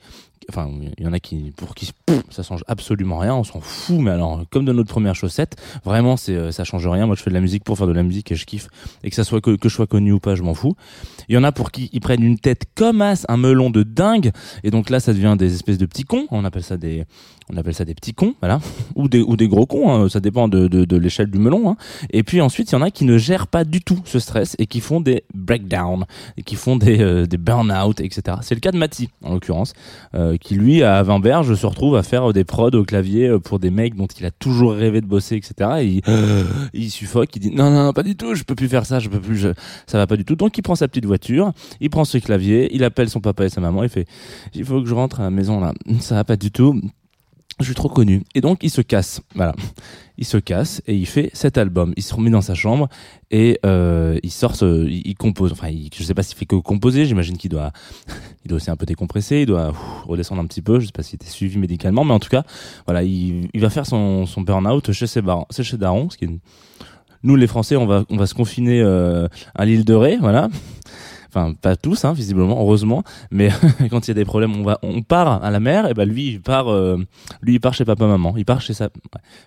enfin 0.50 0.70
il 0.98 1.04
y 1.04 1.08
en 1.08 1.14
a 1.14 1.20
qui 1.20 1.52
pour 1.56 1.76
qui 1.76 1.92
ça 2.30 2.44
change 2.44 2.64
absolument 2.68 3.18
rien, 3.18 3.36
on 3.36 3.44
s'en 3.44 3.60
fout. 3.60 4.00
Mais 4.00 4.12
alors 4.12 4.44
comme 4.50 4.66
de 4.66 4.72
notre 4.72 4.90
première 4.90 5.16
chaussette, 5.16 5.56
vraiment 5.84 6.18
c'est 6.18 6.36
euh, 6.36 6.52
ça 6.52 6.64
change 6.64 6.88
rien. 6.88 7.06
Moi 7.06 7.16
je 7.16 7.24
fais 7.24 7.30
de 7.30 7.36
la 7.36 7.42
musique 7.42 7.64
pour 7.64 7.78
faire 7.78 7.88
de 7.88 7.94
la 7.94 8.04
musique 8.04 8.32
et 8.32 8.36
je 8.36 8.46
kiffe 8.46 8.68
et 9.04 9.10
que 9.10 9.16
ça 9.16 9.24
soit 9.24 9.42
que, 9.42 9.56
que 9.56 9.70
je 9.70 9.74
sois 9.74 9.88
connu 9.88 10.12
ou 10.12 10.20
pas, 10.20 10.36
je 10.36 10.44
m'en 10.44 10.54
fous. 10.54 10.76
Il 11.28 11.36
y 11.36 11.38
en 11.38 11.44
a 11.44 11.52
pour 11.52 11.72
qui 11.72 11.90
ils 11.94 12.02
prennent 12.02 12.24
une 12.24 12.40
tête 12.40 12.64
comme 12.76 13.02
as, 13.02 13.26
un 13.30 13.38
melon 13.38 13.70
de 13.70 13.84
dingue 13.84 14.32
et 14.64 14.72
donc 14.72 14.90
là 14.90 15.00
ça 15.00 15.14
devient 15.14 15.36
des 15.38 15.54
espèces 15.54 15.78
de 15.78 15.86
petits 15.86 16.06
cons. 16.06 16.28
On 16.32 16.46
appelle 16.46 16.64
ça 16.64 16.78
des 16.78 17.06
on 17.52 17.58
appelle 17.58 17.74
ça 17.74 17.86
des 17.86 17.96
petits 17.96 18.14
cons, 18.14 18.36
voilà, 18.42 18.60
ou 18.96 19.08
des 19.08 19.22
ou 19.22 19.36
des 19.36 19.48
gros 19.48 19.66
cons. 19.66 19.92
hein. 19.92 20.10
Ça 20.10 20.20
dépend 20.20 20.48
de 20.48 20.68
de, 20.68 20.86
de 20.86 20.98
l'échelle 20.98 21.30
du 21.32 21.40
melon. 21.40 21.70
Hein. 21.72 21.78
Et 22.12 22.24
puis 22.24 22.42
ensuite, 22.42 22.72
il 22.72 22.76
y 22.76 22.78
en 22.78 22.82
a 22.82 22.92
qui 22.92 23.06
ne 23.06 23.18
gèrent 23.18 23.48
pas 23.48 23.64
du 23.64 23.82
tout 23.82 24.00
ce 24.06 24.20
stress 24.20 24.56
et 24.60 24.68
qui 24.68 24.80
font 24.82 25.02
des 25.02 25.24
breakdowns, 25.34 26.06
et 26.38 26.44
qui 26.44 26.56
font 26.56 26.76
des, 26.76 27.00
euh, 27.02 27.26
des 27.26 27.38
burn-out, 27.38 28.00
etc. 28.02 28.38
C'est 28.42 28.56
le 28.56 28.60
cas 28.62 28.72
de 28.72 28.78
Mati, 28.78 29.10
en 29.24 29.34
l'occurrence, 29.34 29.74
euh, 30.16 30.38
qui 30.38 30.56
lui, 30.56 30.84
à 30.84 31.02
Vinberge, 31.04 31.54
se 31.56 31.66
retrouve 31.66 31.96
à 31.96 32.04
faire 32.04 32.32
des 32.34 32.44
prods 32.44 32.70
au 32.72 32.84
clavier 32.84 33.28
euh, 33.28 33.40
pour 33.40 33.60
des 33.60 33.72
mecs 33.72 33.96
dont 33.96 34.08
il 34.08 34.26
a 34.26 34.32
toujours 34.32 34.74
rêvé 34.74 35.02
de 35.02 35.06
bosser, 35.08 35.36
etc. 35.36 35.70
Et 35.82 35.86
il, 35.86 36.02
il 36.74 36.90
suffoque, 36.92 37.36
il 37.36 37.40
dit 37.40 37.52
non, 37.52 37.70
non, 37.72 37.86
non, 37.86 37.94
pas 37.94 38.04
du 38.04 38.16
tout, 38.16 38.36
je 38.36 38.44
peux 38.44 38.56
plus 38.56 38.68
faire 38.70 38.86
ça, 38.86 39.00
je 39.00 39.10
peux 39.10 39.20
plus, 39.20 39.38
je- 39.38 39.50
ça 39.88 39.98
va 39.98 40.08
pas 40.08 40.18
du 40.18 40.26
tout. 40.26 40.36
Donc 40.36 40.58
il 40.58 40.62
prend 40.62 40.76
sa 40.76 40.88
petite 40.88 41.06
voiture, 41.06 41.52
il 41.82 41.90
prend 41.90 42.06
ce 42.06 42.18
clavier, 42.20 42.70
il 42.76 42.84
appelle 42.84 43.10
son 43.10 43.20
papa 43.22 43.46
et 43.46 43.50
sa 43.50 43.62
maman, 43.62 43.84
il 43.84 43.90
fait, 43.90 44.06
il 44.54 44.64
faut 44.66 44.82
que 44.82 44.88
je 44.88 44.94
rentre 44.94 45.20
à 45.20 45.24
la 45.24 45.30
maison 45.32 45.60
là, 45.60 45.74
ça 46.00 46.16
va 46.16 46.24
pas 46.24 46.36
du 46.36 46.52
tout. 46.52 46.80
Je 47.60 47.66
suis 47.66 47.76
trop 47.76 47.90
connu. 47.90 48.24
Et 48.36 48.42
donc, 48.42 48.60
il 48.64 48.70
se 48.70 48.82
casse. 48.82 49.22
Voilà. 49.36 49.54
Il 50.18 50.26
se 50.26 50.38
casse 50.38 50.82
et 50.88 50.96
il 50.96 51.06
fait 51.06 51.30
cet 51.34 51.58
album. 51.58 51.94
Il 51.98 52.04
se 52.04 52.14
remet 52.14 52.30
dans 52.30 52.42
sa 52.42 52.54
chambre 52.54 52.90
et 53.32 53.60
euh, 53.66 54.18
il 54.24 54.32
sort, 54.32 54.56
ce, 54.56 54.88
il, 54.88 55.16
compose. 55.16 55.52
Enfin, 55.52 55.70
il, 55.70 55.90
je 55.94 56.04
sais 56.04 56.14
pas 56.14 56.24
s'il 56.24 56.38
fait 56.38 56.46
que 56.46 56.56
composer. 56.56 57.06
J'imagine 57.06 57.38
qu'il 57.38 57.50
doit, 57.50 57.72
il 58.46 58.50
doit 58.50 58.58
aussi 58.58 58.72
un 58.72 58.76
peu 58.76 58.86
décompresser. 58.86 59.42
Il 59.42 59.46
doit 59.46 59.74
redescendre 60.06 60.42
un 60.42 60.46
petit 60.46 60.62
peu. 60.62 60.80
Je 60.80 60.86
sais 60.86 60.92
pas 60.94 61.04
s'il 61.04 61.16
était 61.16 61.28
suivi 61.30 61.58
médicalement, 61.58 62.04
mais 62.06 62.14
en 62.14 62.20
tout 62.20 62.30
cas, 62.30 62.44
voilà, 62.86 63.04
il, 63.04 63.50
il 63.54 63.62
va 63.62 63.70
faire 63.70 63.86
son, 63.86 64.26
son 64.26 64.42
burn-out 64.42 64.92
chez 64.92 65.08
ses 65.08 65.22
barons, 65.22 65.46
chez 65.52 65.78
Daron, 65.78 66.10
ce 66.10 66.18
qui 66.18 66.26
est 66.26 66.28
une- 66.28 66.40
nous 67.22 67.36
les 67.36 67.48
Français, 67.48 67.76
on 67.76 67.86
va, 67.86 68.06
on 68.10 68.16
va 68.16 68.28
se 68.28 68.34
confiner 68.34 68.80
euh, 68.82 69.28
à 69.54 69.66
l'île 69.66 69.84
de 69.84 69.94
Ré, 69.94 70.18
voilà. 70.22 70.48
Enfin, 71.30 71.54
pas 71.54 71.76
tous, 71.76 72.06
hein, 72.06 72.14
visiblement, 72.14 72.60
heureusement. 72.60 73.04
Mais 73.30 73.50
quand 73.92 74.08
il 74.08 74.10
y 74.10 74.12
a 74.12 74.16
des 74.16 74.26
problèmes, 74.26 74.56
on 74.56 74.64
va, 74.64 74.80
on 74.82 75.02
part 75.02 75.44
à 75.44 75.52
la 75.52 75.60
mer. 75.60 75.88
Et 75.88 75.94
ben 75.94 76.08
lui, 76.08 76.28
il 76.28 76.42
part, 76.42 76.72
euh, 76.72 76.98
lui, 77.42 77.56
il 77.56 77.60
part 77.60 77.74
chez 77.74 77.86
papa, 77.86 78.08
maman. 78.08 78.34
Il 78.36 78.46
part 78.46 78.62
chez 78.62 78.74
sa. 78.74 78.90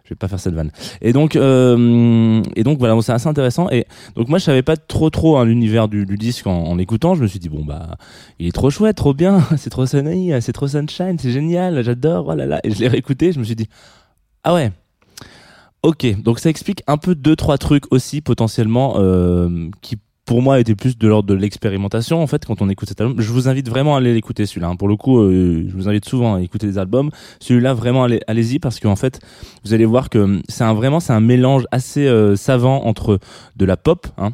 Je 0.04 0.10
vais 0.10 0.16
pas 0.16 0.28
faire 0.28 0.38
cette 0.38 0.54
vanne. 0.54 0.70
Et 1.00 1.12
donc, 1.12 1.34
euh, 1.34 2.42
et 2.54 2.62
donc 2.62 2.78
voilà, 2.78 3.00
c'est 3.02 3.12
assez 3.12 3.28
intéressant. 3.28 3.68
Et 3.70 3.86
donc 4.14 4.28
moi, 4.28 4.38
je 4.38 4.44
savais 4.44 4.62
pas 4.62 4.76
trop, 4.76 5.10
trop 5.10 5.38
hein, 5.38 5.44
l'univers 5.44 5.88
du, 5.88 6.04
disque 6.16 6.46
en, 6.46 6.64
en 6.64 6.78
écoutant. 6.78 7.14
Je 7.14 7.22
me 7.22 7.26
suis 7.26 7.40
dit 7.40 7.48
bon 7.48 7.64
bah, 7.64 7.96
il 8.38 8.46
est 8.46 8.52
trop 8.52 8.70
chouette, 8.70 8.96
trop 8.96 9.14
bien, 9.14 9.42
c'est 9.56 9.70
trop 9.70 9.86
sunny, 9.86 10.32
c'est 10.40 10.52
trop 10.52 10.68
sunshine, 10.68 11.16
c'est 11.18 11.32
génial, 11.32 11.82
j'adore. 11.82 12.28
Oh 12.28 12.34
là 12.34 12.46
là. 12.46 12.60
Et 12.62 12.70
je 12.70 12.78
l'ai 12.78 12.88
réécouté. 12.88 13.32
Je 13.32 13.40
me 13.40 13.44
suis 13.44 13.56
dit 13.56 13.68
ah 14.44 14.54
ouais. 14.54 14.72
Ok, 15.82 16.06
donc 16.22 16.38
ça 16.38 16.48
explique 16.48 16.84
un 16.86 16.96
peu 16.96 17.16
deux 17.16 17.34
trois 17.34 17.58
trucs 17.58 17.92
aussi 17.92 18.20
potentiellement 18.20 18.94
euh, 18.98 19.68
qui 19.80 19.98
pour 20.24 20.40
moi 20.40 20.60
était 20.60 20.74
plus 20.74 20.96
de 20.96 21.08
l'ordre 21.08 21.28
de 21.28 21.34
l'expérimentation 21.34 22.22
en 22.22 22.26
fait 22.26 22.44
quand 22.46 22.62
on 22.62 22.68
écoute 22.68 22.88
cet 22.88 23.00
album. 23.00 23.20
Je 23.20 23.30
vous 23.32 23.48
invite 23.48 23.68
vraiment 23.68 23.94
à 23.96 23.98
aller 23.98 24.14
l'écouter 24.14 24.46
celui-là. 24.46 24.68
hein. 24.68 24.76
Pour 24.76 24.88
le 24.88 24.96
coup, 24.96 25.18
euh, 25.18 25.64
je 25.68 25.74
vous 25.74 25.88
invite 25.88 26.04
souvent 26.04 26.36
à 26.36 26.40
écouter 26.40 26.66
des 26.66 26.78
albums. 26.78 27.10
Celui-là 27.40 27.74
vraiment 27.74 28.04
allez- 28.04 28.20
allez-y 28.26 28.58
parce 28.58 28.78
qu'en 28.80 28.96
fait 28.96 29.20
vous 29.64 29.74
allez 29.74 29.84
voir 29.84 30.10
que 30.10 30.40
c'est 30.48 30.64
un 30.64 30.74
vraiment 30.74 31.00
c'est 31.00 31.12
un 31.12 31.20
mélange 31.20 31.64
assez 31.72 32.06
euh, 32.06 32.36
savant 32.36 32.84
entre 32.84 33.18
de 33.56 33.64
la 33.64 33.76
pop, 33.76 34.06
hein, 34.18 34.30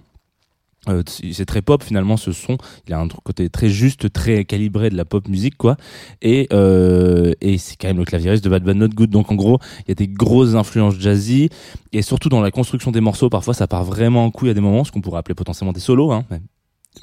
Euh, 0.89 1.03
c'est 1.07 1.45
très 1.45 1.63
pop 1.63 1.83
finalement 1.83 2.17
ce 2.17 2.33
son. 2.33 2.59
Il 2.87 2.95
a 2.95 3.01
un 3.01 3.09
côté 3.09 3.49
très 3.51 3.69
juste 3.69 4.13
très 4.13 4.45
calibré 4.45 4.91
de 4.91 4.97
la 4.97 5.05
pop 5.05 5.29
musique 5.29 5.57
quoi. 5.57 5.77
Et 6.23 6.49
euh, 6.53 7.33
et 7.41 7.59
c'est 7.59 7.77
quand 7.77 7.89
même 7.89 7.99
le 7.99 8.05
claviériste 8.05 8.45
de 8.45 8.49
Bad 8.49 8.65
Bad 8.65 8.77
Not 8.77 8.89
Good. 8.89 9.11
Donc 9.11 9.31
en 9.31 9.35
gros 9.35 9.59
il 9.81 9.89
y 9.89 9.93
a 9.93 9.95
des 9.95 10.09
grosses 10.09 10.55
influences 10.55 10.99
jazzy. 10.99 11.51
Et 11.93 12.03
surtout 12.03 12.29
dans 12.29 12.41
la 12.41 12.51
construction 12.51 12.91
des 12.91 13.01
morceaux 13.01 13.29
parfois 13.29 13.55
ça 13.55 13.67
part 13.67 13.85
vraiment 13.85 14.25
en 14.25 14.31
couille 14.31 14.51
à 14.51 14.55
des 14.55 14.61
moments 14.61 14.85
ce 14.85 14.93
qu'on 14.93 15.01
pourrait 15.01 15.19
appeler 15.19 15.35
potentiellement 15.35 15.73
des 15.73 15.81
solos 15.81 16.13
hein. 16.13 16.25
Même, 16.31 16.43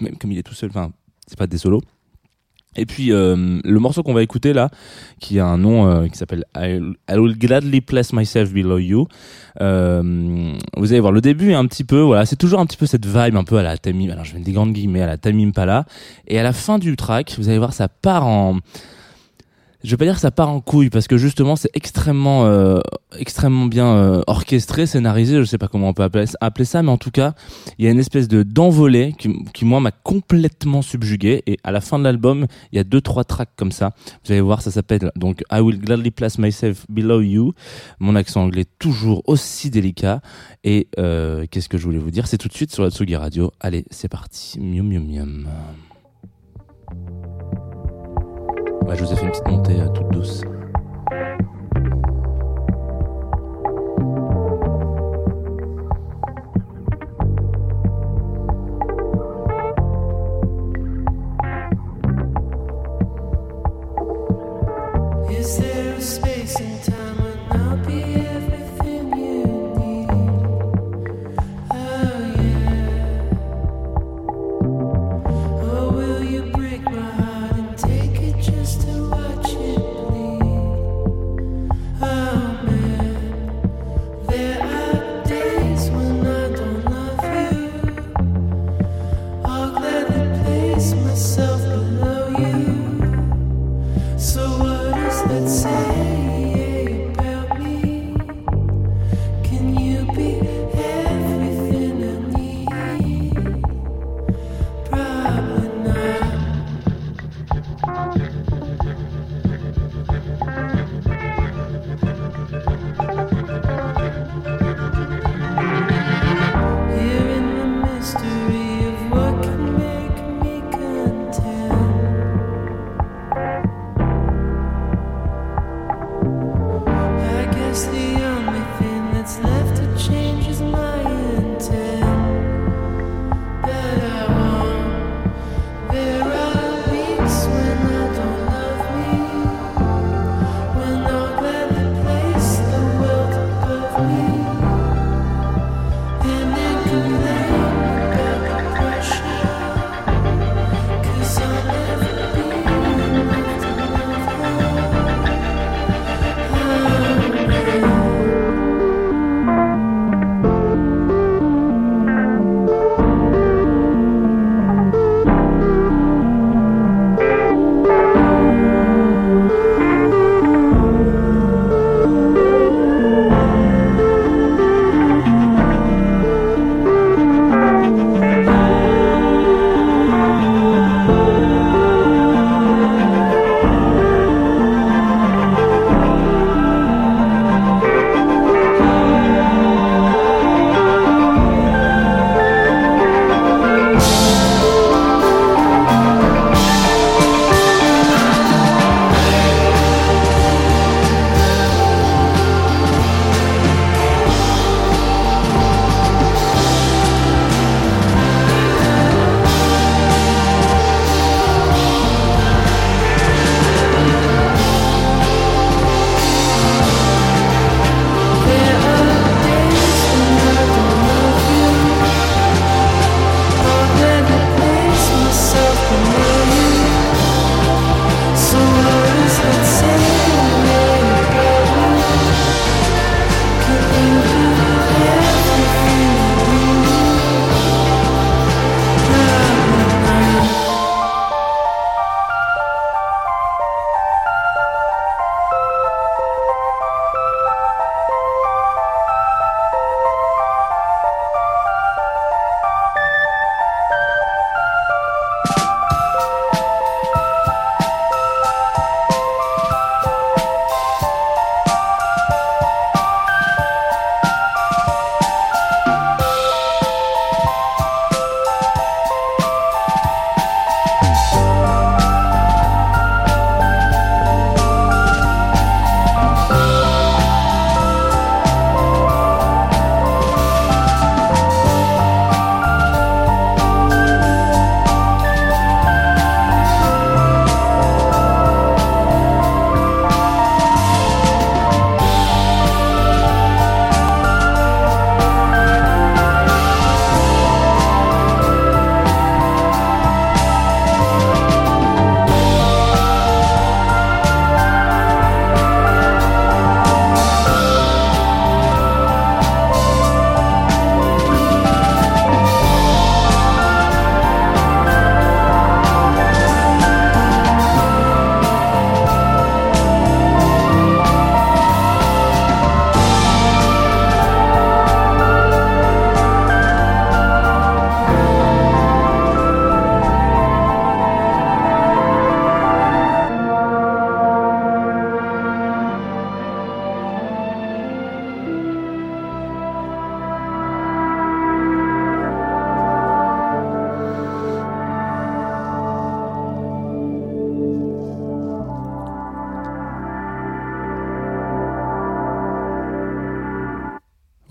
même 0.01 0.17
comme 0.17 0.31
il 0.31 0.37
est 0.37 0.43
tout 0.43 0.53
seul 0.53 0.69
enfin 0.69 0.91
c'est 1.27 1.37
pas 1.37 1.47
des 1.47 1.57
solos 1.57 1.81
et 2.75 2.85
puis 2.85 3.11
euh, 3.11 3.59
le 3.63 3.79
morceau 3.79 4.03
qu'on 4.03 4.13
va 4.13 4.23
écouter 4.23 4.53
là, 4.53 4.69
qui 5.19 5.39
a 5.39 5.45
un 5.45 5.57
nom 5.57 5.87
euh, 5.87 6.07
qui 6.07 6.17
s'appelle 6.17 6.45
I, 6.55 6.79
will 7.09 7.37
gladly 7.37 7.81
place 7.81 8.13
myself 8.13 8.51
below 8.51 8.77
you. 8.77 9.07
Euh, 9.61 10.53
vous 10.75 10.91
allez 10.91 10.99
voir 10.99 11.11
le 11.11 11.21
début 11.21 11.51
est 11.51 11.55
un 11.55 11.65
petit 11.65 11.83
peu, 11.83 11.99
voilà, 11.99 12.25
c'est 12.25 12.35
toujours 12.35 12.59
un 12.59 12.65
petit 12.65 12.77
peu 12.77 12.85
cette 12.85 13.05
vibe 13.05 13.35
un 13.35 13.43
peu 13.43 13.57
à 13.57 13.63
la 13.63 13.77
Tamim. 13.77 14.09
Alors 14.09 14.25
je 14.25 14.35
mets 14.35 14.41
des 14.41 14.51
grandes 14.51 14.73
guillemets 14.73 15.01
à 15.01 15.07
la 15.07 15.17
Tamim 15.17 15.51
Pala. 15.51 15.85
Et 16.27 16.39
à 16.39 16.43
la 16.43 16.53
fin 16.53 16.79
du 16.79 16.95
track, 16.95 17.35
vous 17.37 17.49
allez 17.49 17.57
voir 17.57 17.73
ça 17.73 17.87
part 17.87 18.27
en 18.27 18.57
je 19.85 19.91
vais 19.91 19.97
pas 19.97 20.05
dire 20.05 20.15
que 20.15 20.21
ça 20.21 20.31
part 20.31 20.49
en 20.49 20.61
couille 20.61 20.89
parce 20.89 21.07
que 21.07 21.17
justement 21.17 21.55
c'est 21.55 21.69
extrêmement 21.75 22.45
euh, 22.45 22.79
extrêmement 23.19 23.65
bien 23.67 23.87
euh, 23.95 24.21
orchestré, 24.25 24.87
scénarisé, 24.87 25.37
je 25.37 25.43
sais 25.43 25.57
pas 25.57 25.67
comment 25.67 25.89
on 25.89 25.93
peut 25.93 26.03
appeler, 26.03 26.25
ça 26.65 26.81
mais 26.81 26.89
en 26.89 26.97
tout 26.97 27.11
cas, 27.11 27.33
il 27.77 27.85
y 27.85 27.87
a 27.87 27.91
une 27.91 27.99
espèce 27.99 28.27
de 28.27 28.43
d'envolée 28.43 29.13
qui, 29.17 29.45
qui 29.53 29.63
moi 29.63 29.79
m'a 29.79 29.91
complètement 29.91 30.81
subjugué 30.81 31.43
et 31.45 31.57
à 31.63 31.71
la 31.71 31.81
fin 31.81 31.99
de 31.99 32.03
l'album, 32.03 32.47
il 32.71 32.77
y 32.77 32.79
a 32.79 32.83
deux 32.83 33.01
trois 33.01 33.23
tracks 33.23 33.51
comme 33.55 33.71
ça. 33.71 33.91
Vous 34.25 34.31
allez 34.31 34.41
voir, 34.41 34.61
ça 34.61 34.71
s'appelle 34.71 35.11
donc 35.15 35.43
I 35.51 35.59
will 35.59 35.79
gladly 35.79 36.11
place 36.11 36.39
myself 36.39 36.85
below 36.89 37.21
you. 37.21 37.53
Mon 37.99 38.15
accent 38.15 38.43
anglais 38.43 38.65
toujours 38.79 39.21
aussi 39.25 39.69
délicat 39.69 40.21
et 40.63 40.87
euh, 40.97 41.45
qu'est-ce 41.49 41.69
que 41.69 41.77
je 41.77 41.83
voulais 41.83 41.99
vous 41.99 42.11
dire? 42.11 42.27
C'est 42.27 42.37
tout 42.37 42.47
de 42.47 42.53
suite 42.53 42.73
sur 42.73 42.83
la 42.83 42.89
Tsugi 42.89 43.15
Radio. 43.15 43.51
Allez, 43.59 43.85
c'est 43.91 44.09
parti. 44.09 44.59
Mium 44.59 44.87
mium 44.87 45.05
mium. 45.05 45.47
Ouais, 48.85 48.95
je 48.95 49.03
vous 49.03 49.11
ai 49.11 49.15
fait 49.15 49.25
une 49.25 49.31
petite 49.31 49.47
montée 49.47 49.81
euh, 49.81 49.87
toute 49.87 50.09
douce. 50.09 50.43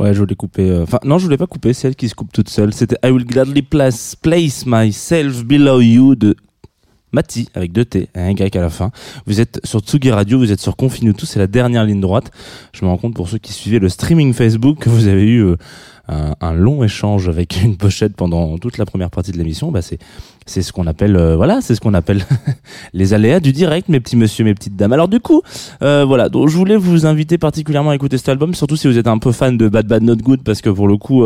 Ouais, 0.05 0.13
je 0.13 0.19
voulais 0.19 0.35
couper. 0.35 0.69
euh, 0.71 0.83
Enfin, 0.83 0.99
non, 1.05 1.17
je 1.17 1.25
voulais 1.25 1.39
pas 1.39 1.47
couper. 1.47 1.73
C'est 1.73 1.89
elle 1.89 1.97
qui 1.97 2.11
se 2.11 2.15
coupe 2.15 2.31
toute 2.31 2.51
seule. 2.51 2.75
C'était 2.75 2.97
I 3.03 3.11
Will 3.11 3.25
Gladly 3.25 3.63
place, 3.63 4.15
place 4.15 4.65
Myself 4.67 5.45
Below 5.45 5.81
You 5.81 6.15
de 6.15 6.37
Mati 7.15 7.49
avec 7.55 7.73
deux 7.73 7.85
T, 7.85 8.09
un 8.15 8.31
Y 8.31 8.57
à 8.57 8.61
la 8.61 8.71
fin. 8.71 8.91
Vous 9.27 9.41
êtes 9.41 9.61
sur 9.65 9.81
Tsugi 9.81 10.11
Radio, 10.11 10.39
vous 10.39 10.53
êtes 10.53 10.61
sur 10.61 10.77
Confine 10.77 11.15
tout, 11.15 11.27
c'est 11.27 11.39
la 11.39 11.47
dernière 11.47 11.85
ligne 11.85 12.01
droite. 12.01 12.31
Je 12.73 12.85
me 12.85 12.91
rends 12.91 12.99
compte 12.99 13.15
pour 13.15 13.29
ceux 13.29 13.39
qui 13.39 13.53
suivaient 13.53 13.79
le 13.79 13.89
streaming 13.89 14.33
Facebook 14.35 14.79
que 14.81 14.91
vous 14.91 15.07
avez 15.07 15.25
eu 15.25 15.43
euh, 15.43 15.57
un, 16.41 16.53
long 16.53 16.85
échange 16.85 17.29
avec 17.29 17.63
une 17.65 17.77
pochette 17.77 18.15
pendant 18.15 18.59
toute 18.59 18.77
la 18.77 18.85
première 18.85 19.11
partie 19.11 19.33
de 19.33 19.39
l'émission. 19.39 19.71
Bah, 19.71 19.81
c'est 19.81 20.63
ce 20.63 20.73
qu'on 20.73 20.87
appelle 20.87 21.17
euh, 21.17 21.37
voilà, 21.37 21.61
c'est 21.63 21.75
ce 21.75 21.81
qu'on 21.81 21.95
appelle 21.95 22.27
les 22.93 23.15
aléas 23.15 23.41
du 23.41 23.53
direct, 23.53 23.89
mes 23.89 24.01
petits 24.01 24.17
messieurs, 24.17 24.45
mes 24.45 24.55
petites 24.55 24.77
dames. 24.77 24.93
Alors 24.93 25.09
du 25.09 25.21
coup, 25.21 25.43
euh, 25.83 26.05
voilà, 26.05 26.29
donc 26.29 26.49
je 26.49 26.57
voulais 26.57 26.77
vous 26.77 27.07
inviter 27.07 27.39
particulièrement 27.39 27.91
à 27.91 27.95
écouter 27.95 28.19
cet 28.19 28.29
album, 28.29 28.55
surtout 28.55 28.77
si 28.77 28.87
vous 28.89 28.99
êtes 28.99 29.07
un 29.09 29.19
peu 29.19 29.33
fan 29.33 29.57
de 29.57 29.69
Bad 29.69 29.87
Bad 29.87 30.03
Not 30.03 30.17
Good, 30.17 30.43
parce 30.43 30.61
que 30.61 30.71
pour 30.71 30.89
le 30.89 30.97
coup. 30.97 31.25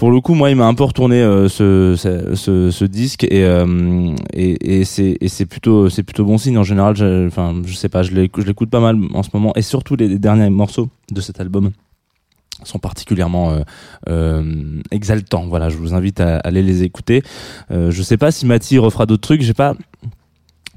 Pour 0.00 0.10
le 0.10 0.22
coup, 0.22 0.32
moi, 0.32 0.48
il 0.48 0.56
m'a 0.56 0.64
un 0.64 0.72
peu 0.72 0.84
retourné 0.84 1.16
euh, 1.16 1.50
ce, 1.50 1.94
ce, 1.94 2.70
ce, 2.70 2.84
disque 2.86 3.24
et, 3.24 3.44
euh, 3.44 4.14
et, 4.32 4.80
et 4.80 4.84
c'est 4.86 5.44
plutôt 5.44 5.90
c'est 5.90 6.04
plutôt 6.04 6.24
bon 6.24 6.38
signe 6.38 6.56
en 6.56 6.62
général. 6.62 6.94
Enfin, 7.26 7.60
je 7.66 7.74
sais 7.74 7.90
pas, 7.90 8.02
je 8.02 8.12
l'écoute 8.12 8.70
pas 8.70 8.80
mal 8.80 8.96
en 9.12 9.22
ce 9.22 9.28
moment 9.34 9.52
et 9.56 9.62
surtout 9.62 9.96
les, 9.96 10.18
derniers 10.18 10.48
morceaux 10.48 10.88
de 11.12 11.20
cet 11.20 11.38
album 11.38 11.72
sont 12.64 12.78
particulièrement 12.78 13.50
euh, 13.50 13.60
euh, 14.08 14.80
exaltants. 14.90 15.46
Voilà, 15.48 15.68
je 15.68 15.76
vous 15.76 15.92
invite 15.92 16.20
à, 16.20 16.38
aller 16.38 16.62
les 16.62 16.82
écouter. 16.82 17.22
Euh, 17.70 17.90
je 17.90 18.02
sais 18.02 18.16
pas 18.16 18.30
si 18.30 18.46
Mathis 18.46 18.78
refera 18.78 19.04
d'autres 19.04 19.20
trucs. 19.20 19.42
J'ai 19.42 19.52
pas 19.52 19.74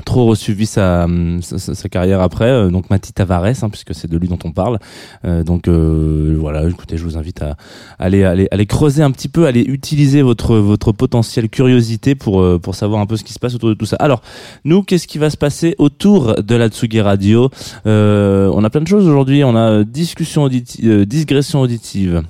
trop 0.05 0.33
suivi 0.35 0.65
sa, 0.65 1.07
sa, 1.41 1.75
sa- 1.75 1.89
carrière 1.89 2.19
après. 2.21 2.49
Euh, 2.49 2.69
donc 2.69 2.89
Mathis 2.89 3.13
Tavares, 3.13 3.45
hein, 3.63 3.69
puisque 3.69 3.93
c'est 3.93 4.09
de 4.09 4.17
lui 4.17 4.27
dont 4.27 4.39
on 4.43 4.51
parle. 4.51 4.79
Euh, 5.23 5.43
donc 5.43 5.67
euh, 5.67 6.35
voilà, 6.39 6.67
écoutez, 6.67 6.97
je 6.97 7.03
vous 7.03 7.17
invite 7.17 7.41
à 7.41 7.55
aller, 7.99 8.23
aller, 8.23 8.47
aller 8.51 8.65
creuser 8.65 9.03
un 9.03 9.11
petit 9.11 9.29
peu, 9.29 9.45
aller 9.45 9.61
utiliser 9.61 10.21
votre, 10.21 10.57
votre 10.57 10.91
potentielle 10.91 11.47
curiosité 11.49 12.15
pour, 12.15 12.41
euh, 12.41 12.59
pour 12.59 12.75
savoir 12.75 13.01
un 13.01 13.05
peu 13.05 13.17
ce 13.17 13.23
qui 13.23 13.33
se 13.33 13.39
passe 13.39 13.53
autour 13.55 13.69
de 13.69 13.75
tout 13.75 13.85
ça. 13.85 13.95
Alors, 13.97 14.21
nous, 14.65 14.81
qu'est-ce 14.83 15.07
qui 15.07 15.19
va 15.19 15.29
se 15.29 15.37
passer 15.37 15.75
autour 15.77 16.41
de 16.41 16.55
la 16.55 16.69
Tsugi 16.69 16.99
Radio? 17.01 17.49
Euh, 17.85 18.49
On 18.53 18.63
a 18.63 18.69
plein 18.69 18.81
de 18.81 18.87
choses 18.87 19.07
aujourd'hui. 19.07 19.43
On 19.43 19.55
a 19.55 19.69
euh, 19.71 19.83
discussion 19.83 20.43
auditive, 20.43 21.05
digression 21.05 21.61
auditive. 21.61 22.23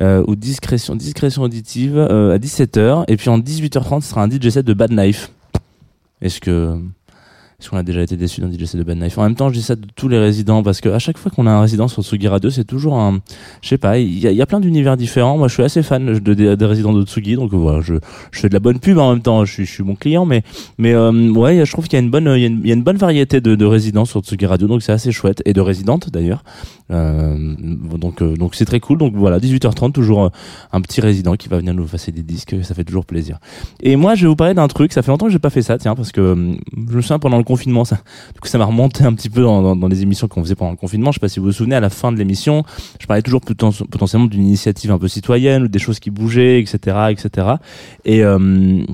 Euh, 0.00 0.24
ou 0.26 0.34
discrétion, 0.34 0.96
discrétion 0.96 1.42
auditive 1.42 1.96
à 1.98 2.38
17h 2.38 3.04
et 3.06 3.16
puis 3.16 3.28
en 3.28 3.38
18h30 3.38 4.00
ce 4.00 4.08
sera 4.10 4.24
un 4.24 4.28
DJ 4.28 4.48
set 4.48 4.66
de 4.66 4.74
Bad 4.74 4.90
Knife. 4.90 5.30
Est-ce 6.24 6.40
que 6.40 6.80
est-ce 7.64 7.70
qu'on 7.70 7.78
a 7.78 7.82
déjà 7.82 8.02
été 8.02 8.18
déçu 8.18 8.42
d'un 8.42 8.52
DJ 8.52 8.66
set 8.66 8.76
de 8.78 8.84
Bad 8.84 8.98
Knife 8.98 9.16
En 9.16 9.22
même 9.22 9.36
temps, 9.36 9.48
je 9.48 9.54
dis 9.54 9.62
ça 9.62 9.74
de 9.74 9.86
tous 9.96 10.08
les 10.08 10.18
résidents 10.18 10.62
parce 10.62 10.82
que 10.82 10.90
à 10.90 10.98
chaque 10.98 11.16
fois 11.16 11.32
qu'on 11.34 11.46
a 11.46 11.50
un 11.50 11.62
résident 11.62 11.88
sur 11.88 12.02
Tsugi 12.02 12.28
Radio, 12.28 12.50
c'est 12.50 12.64
toujours 12.64 12.98
un, 12.98 13.20
je 13.62 13.68
sais 13.70 13.78
pas, 13.78 13.98
il 13.98 14.18
y 14.18 14.42
a, 14.42 14.46
plein 14.46 14.60
d'univers 14.60 14.98
différents. 14.98 15.38
Moi, 15.38 15.48
je 15.48 15.54
suis 15.54 15.62
assez 15.62 15.82
fan 15.82 16.18
de, 16.18 16.34
des- 16.34 16.66
résidents 16.66 16.92
de 16.92 17.02
Tsugi, 17.06 17.36
donc 17.36 17.54
voilà, 17.54 17.80
je, 17.80 17.94
fais 18.32 18.50
de 18.50 18.54
la 18.54 18.60
bonne 18.60 18.80
pub 18.80 18.98
en 18.98 19.12
même 19.14 19.22
temps. 19.22 19.46
Je 19.46 19.52
suis, 19.52 19.64
je 19.64 19.72
suis 19.72 19.82
mon 19.82 19.94
client, 19.94 20.26
mais 20.26 20.42
mais 20.76 20.92
euh, 20.92 21.30
ouais, 21.30 21.64
je 21.64 21.72
trouve 21.72 21.86
qu'il 21.86 21.98
y 21.98 22.02
a 22.02 22.04
une 22.04 22.10
bonne, 22.10 22.30
il 22.36 22.66
y 22.66 22.70
a 22.70 22.74
une, 22.74 22.82
bonne 22.82 22.98
variété 22.98 23.40
de, 23.40 23.54
de 23.54 23.64
résidents 23.64 24.04
sur 24.04 24.20
Tsugi 24.20 24.44
Radio, 24.44 24.68
donc 24.68 24.82
c'est 24.82 24.92
assez 24.92 25.10
chouette 25.10 25.40
et 25.46 25.54
de 25.54 25.60
résidentes 25.62 26.10
d'ailleurs. 26.10 26.44
Euh, 26.90 27.54
donc 27.98 28.20
euh, 28.20 28.36
donc 28.36 28.54
c'est 28.54 28.64
très 28.64 28.80
cool. 28.80 28.98
Donc 28.98 29.14
voilà, 29.14 29.38
18h30, 29.38 29.92
toujours 29.92 30.24
euh, 30.24 30.28
un 30.72 30.80
petit 30.80 31.00
résident 31.00 31.34
qui 31.36 31.48
va 31.48 31.58
venir 31.58 31.72
nous 31.72 31.86
passer 31.86 32.12
des 32.12 32.22
disques, 32.22 32.56
ça 32.62 32.74
fait 32.74 32.84
toujours 32.84 33.06
plaisir. 33.06 33.38
Et 33.80 33.96
moi, 33.96 34.14
je 34.14 34.22
vais 34.22 34.28
vous 34.28 34.36
parler 34.36 34.54
d'un 34.54 34.68
truc. 34.68 34.92
Ça 34.92 35.02
fait 35.02 35.10
longtemps 35.10 35.26
que 35.26 35.32
j'ai 35.32 35.38
pas 35.38 35.50
fait 35.50 35.62
ça, 35.62 35.78
tiens, 35.78 35.94
parce 35.94 36.12
que 36.12 36.20
euh, 36.20 36.52
je 36.88 36.96
me 36.96 37.00
souviens 37.00 37.18
pendant 37.18 37.38
le 37.38 37.44
confinement, 37.54 37.84
ça, 37.84 37.96
du 38.34 38.40
coup, 38.40 38.48
ça 38.48 38.58
m'a 38.58 38.64
remonté 38.64 39.04
un 39.04 39.14
petit 39.14 39.30
peu 39.30 39.42
dans, 39.42 39.76
dans, 39.76 39.88
les 39.88 40.02
émissions 40.02 40.26
qu'on 40.28 40.42
faisait 40.42 40.56
pendant 40.56 40.72
le 40.72 40.76
confinement. 40.76 41.12
Je 41.12 41.16
sais 41.16 41.20
pas 41.20 41.28
si 41.28 41.38
vous 41.38 41.46
vous 41.46 41.52
souvenez, 41.52 41.76
à 41.76 41.80
la 41.80 41.90
fin 41.90 42.10
de 42.10 42.18
l'émission, 42.18 42.64
je 43.00 43.06
parlais 43.06 43.22
toujours 43.22 43.40
poten- 43.40 43.86
potentiellement 43.86 44.26
d'une 44.26 44.44
initiative 44.46 44.90
un 44.90 44.98
peu 44.98 45.08
citoyenne 45.08 45.62
ou 45.62 45.68
des 45.68 45.78
choses 45.78 46.00
qui 46.00 46.10
bougeaient, 46.10 46.60
etc., 46.60 46.76
etc. 47.10 47.48
Et 48.04 48.24
euh, 48.24 48.84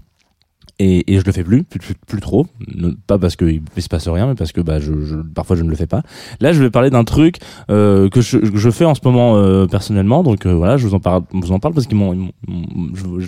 et, 0.83 1.13
et 1.13 1.19
je 1.21 1.25
le 1.27 1.33
fais 1.33 1.45
plus, 1.45 1.63
plus, 1.63 1.79
plus, 1.79 1.95
plus 2.07 2.21
trop. 2.23 2.47
Ne- 2.75 2.95
Pas 3.07 3.19
parce 3.19 3.37
qu'il 3.37 3.61
se 3.77 3.89
passe 3.89 4.09
rien, 4.09 4.27
mais 4.27 4.35
parce 4.35 4.51
que 4.53 4.63
bah, 4.63 4.81
je, 4.81 5.05
je, 5.05 5.17
parfois 5.17 5.55
je 5.55 5.63
ne 5.63 5.69
le 5.69 5.77
fais 5.77 5.87
pas. 5.87 6.03
Là, 6.41 6.55
je 6.55 6.63
vais 6.63 6.71
parler 6.71 6.89
d'un 6.89 7.05
truc 7.05 7.37
euh, 7.71 8.09
que 8.09 8.23
je, 8.23 8.39
je 8.55 8.71
fais 8.71 8.87
en 8.87 8.95
ce 8.95 9.01
moment 9.05 9.37
euh, 9.37 9.67
personnellement. 9.67 10.23
Donc 10.23 10.47
euh, 10.47 10.55
voilà, 10.55 10.79
je 10.79 10.87
vous 10.87 10.95
en 10.95 10.99
parle, 10.99 11.23
vous 11.33 11.53
en 11.53 11.59
parle 11.59 11.75
parce 11.75 11.87
qu'ils 11.87 11.99
m'ont, 11.99 12.31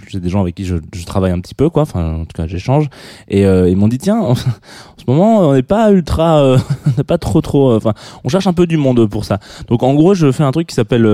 j'ai 0.09 0.19
des 0.19 0.31
gens 0.31 0.41
avec 0.41 0.55
qui 0.55 0.65
je, 0.65 0.77
je 0.95 1.05
travaille 1.05 1.31
un 1.31 1.41
petit 1.41 1.55
peu, 1.55 1.69
quoi. 1.69 1.83
Enfin, 1.83 2.15
en 2.21 2.25
tout 2.25 2.33
cas, 2.35 2.47
j'échange. 2.47 2.89
Et 3.29 3.45
euh, 3.45 3.69
ils 3.69 3.77
m'ont 3.77 3.89
dit 3.89 3.99
tiens, 3.99 4.19
en 4.19 4.35
ce 4.35 4.45
moment, 5.07 5.41
on 5.41 5.53
n'est 5.53 5.63
pas 5.63 5.93
ultra, 5.93 6.43
euh, 6.43 6.57
on 6.87 6.91
n'est 6.97 7.05
pas 7.05 7.19
trop 7.19 7.43
trop. 7.43 7.75
Enfin, 7.75 7.93
on 8.25 8.31
cherche 8.31 8.47
un 8.47 8.55
peu 8.55 8.67
du 8.67 8.79
monde 8.79 9.07
pour 9.11 9.27
ça. 9.27 9.41
Donc 9.69 9.83
en 9.83 9.93
gros, 9.93 10.15
je 10.15 10.33
fais 10.33 10.43
un 10.45 10.53
truc 10.53 10.69
qui 10.69 10.75
s'appelle 10.75 11.07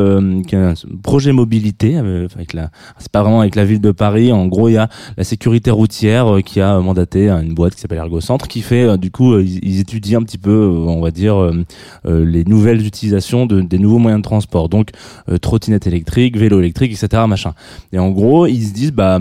projet 1.02 1.32
mobilité 1.32 1.96
avec 1.96 2.52
la. 2.52 2.70
C'est 2.98 3.10
pas 3.10 3.22
vraiment 3.22 3.40
avec 3.40 3.56
la 3.56 3.64
ville 3.64 3.80
de 3.80 3.90
Paris. 3.90 4.32
En 4.32 4.46
gros, 4.46 4.68
il 4.68 4.74
y 4.74 4.76
a 4.76 4.88
la 5.16 5.24
sécurité 5.24 5.70
routière 5.72 6.27
euh, 6.36 6.40
qui 6.40 6.60
a 6.60 6.78
mandaté 6.80 7.28
une 7.28 7.54
boîte 7.54 7.74
qui 7.74 7.80
s'appelle 7.80 7.98
Ergocentre 7.98 8.48
qui 8.48 8.62
fait 8.62 8.82
euh, 8.82 8.96
du 8.96 9.10
coup 9.10 9.32
euh, 9.32 9.42
ils, 9.42 9.80
étudient 9.80 10.20
un 10.20 10.22
petit 10.22 10.38
peu 10.38 10.50
euh, 10.50 10.70
on 10.70 11.00
va 11.00 11.10
dire 11.10 11.36
euh, 11.36 11.64
euh, 12.06 12.24
les 12.24 12.44
nouvelles 12.44 12.86
utilisations 12.86 13.46
de, 13.46 13.60
des 13.60 13.78
nouveaux 13.78 13.98
moyens 13.98 14.20
de 14.20 14.24
transport. 14.24 14.68
Donc 14.68 14.90
euh, 15.28 15.38
trottinette 15.38 15.86
électrique 15.86 16.36
vélo 16.36 16.58
électrique 16.60 16.92
etc 16.92 17.24
machin. 17.26 17.54
Et 17.92 17.98
en 17.98 18.10
gros 18.10 18.46
ils 18.46 18.64
se 18.64 18.72
disent 18.72 18.92
bah 18.92 19.18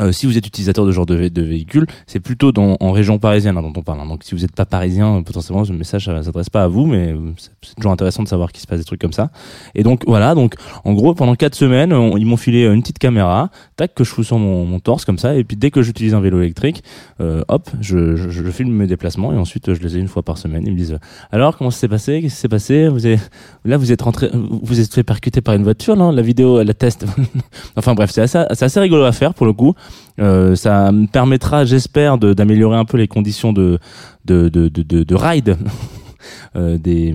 euh, 0.00 0.12
si 0.12 0.26
vous 0.26 0.36
êtes 0.38 0.46
utilisateur 0.46 0.84
de 0.86 0.92
genre 0.92 1.06
de, 1.06 1.16
vé- 1.16 1.30
de 1.32 1.42
véhicule, 1.42 1.86
c'est 2.06 2.20
plutôt 2.20 2.52
dans, 2.52 2.76
en 2.80 2.92
région 2.92 3.18
parisienne 3.18 3.56
hein, 3.56 3.62
dont 3.62 3.72
on 3.76 3.82
parle. 3.82 4.00
hein. 4.00 4.06
Donc 4.06 4.24
si 4.24 4.34
vous 4.34 4.40
n'êtes 4.42 4.54
pas 4.54 4.64
parisien, 4.66 5.16
euh, 5.16 5.22
potentiellement 5.22 5.64
ce 5.64 5.72
message 5.72 6.08
ne 6.08 6.22
s'adresse 6.22 6.50
pas 6.50 6.64
à 6.64 6.68
vous, 6.68 6.86
mais 6.86 7.12
euh, 7.12 7.32
c'est 7.62 7.74
toujours 7.76 7.92
intéressant 7.92 8.22
de 8.22 8.28
savoir 8.28 8.52
qu'il 8.52 8.60
se 8.60 8.66
passe 8.66 8.78
des 8.78 8.84
trucs 8.84 9.00
comme 9.00 9.12
ça. 9.12 9.30
Et 9.74 9.82
donc 9.82 10.02
voilà, 10.06 10.34
donc 10.34 10.54
en 10.84 10.92
gros 10.92 11.14
pendant 11.14 11.34
quatre 11.34 11.54
semaines, 11.54 11.94
ils 12.18 12.26
m'ont 12.26 12.36
filé 12.36 12.64
euh, 12.64 12.74
une 12.74 12.82
petite 12.82 12.98
caméra, 12.98 13.50
tac 13.76 13.94
que 13.94 14.04
je 14.04 14.10
fous 14.10 14.24
sur 14.24 14.38
mon, 14.38 14.64
mon 14.64 14.80
torse 14.80 15.04
comme 15.04 15.18
ça, 15.18 15.34
et 15.34 15.44
puis 15.44 15.56
dès 15.56 15.70
que 15.70 15.82
j'utilise 15.82 16.14
un 16.14 16.20
vélo 16.20 16.40
électrique, 16.40 16.82
euh, 17.20 17.42
hop, 17.48 17.68
je, 17.80 18.16
je, 18.16 18.30
je 18.30 18.50
filme 18.50 18.72
mes 18.72 18.86
déplacements 18.86 19.32
et 19.32 19.36
ensuite 19.36 19.72
je 19.74 19.80
les 19.80 19.96
ai 19.96 20.00
une 20.00 20.08
fois 20.08 20.22
par 20.22 20.38
semaine. 20.38 20.62
Ils 20.66 20.72
me 20.72 20.76
disent 20.78 20.92
euh, 20.94 20.98
alors 21.32 21.56
comment 21.56 21.70
ça 21.70 21.78
s'est 21.80 21.88
passé, 21.88 22.20
qu'est-ce 22.20 22.34
qui 22.34 22.40
s'est 22.40 22.48
passé, 22.48 22.88
vous 22.88 23.06
avez, 23.06 23.18
là 23.64 23.76
vous 23.76 23.92
êtes 23.92 24.02
rentré, 24.02 24.30
vous 24.32 24.80
êtes 24.80 24.92
fait 24.92 25.02
percuter 25.04 25.40
par 25.40 25.54
une 25.54 25.62
voiture, 25.62 25.96
non? 25.96 26.10
La 26.12 26.22
vidéo, 26.22 26.62
la 26.62 26.74
teste. 26.74 27.06
enfin 27.76 27.94
bref, 27.94 28.10
c'est 28.12 28.22
assez, 28.22 28.38
assez 28.38 28.80
rigolo 28.80 29.04
à 29.04 29.12
faire 29.12 29.34
pour 29.34 29.46
le 29.46 29.52
coup. 29.52 29.74
Euh, 30.18 30.54
ça 30.54 30.92
me 30.92 31.06
permettra, 31.06 31.64
j'espère, 31.64 32.18
d'améliorer 32.18 32.76
un 32.76 32.84
peu 32.84 32.96
les 32.96 33.08
conditions 33.08 33.52
de 33.52 33.78
de 34.24 34.48
de 34.48 34.68
de, 34.68 34.82
de, 34.82 35.02
de 35.02 35.14
ride 35.14 35.56
des, 36.54 37.14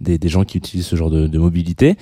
des 0.00 0.18
des 0.18 0.28
gens 0.28 0.44
qui 0.44 0.58
utilisent 0.58 0.86
ce 0.86 0.96
genre 0.96 1.10
de, 1.10 1.26
de 1.26 1.38
mobilité. 1.38 1.96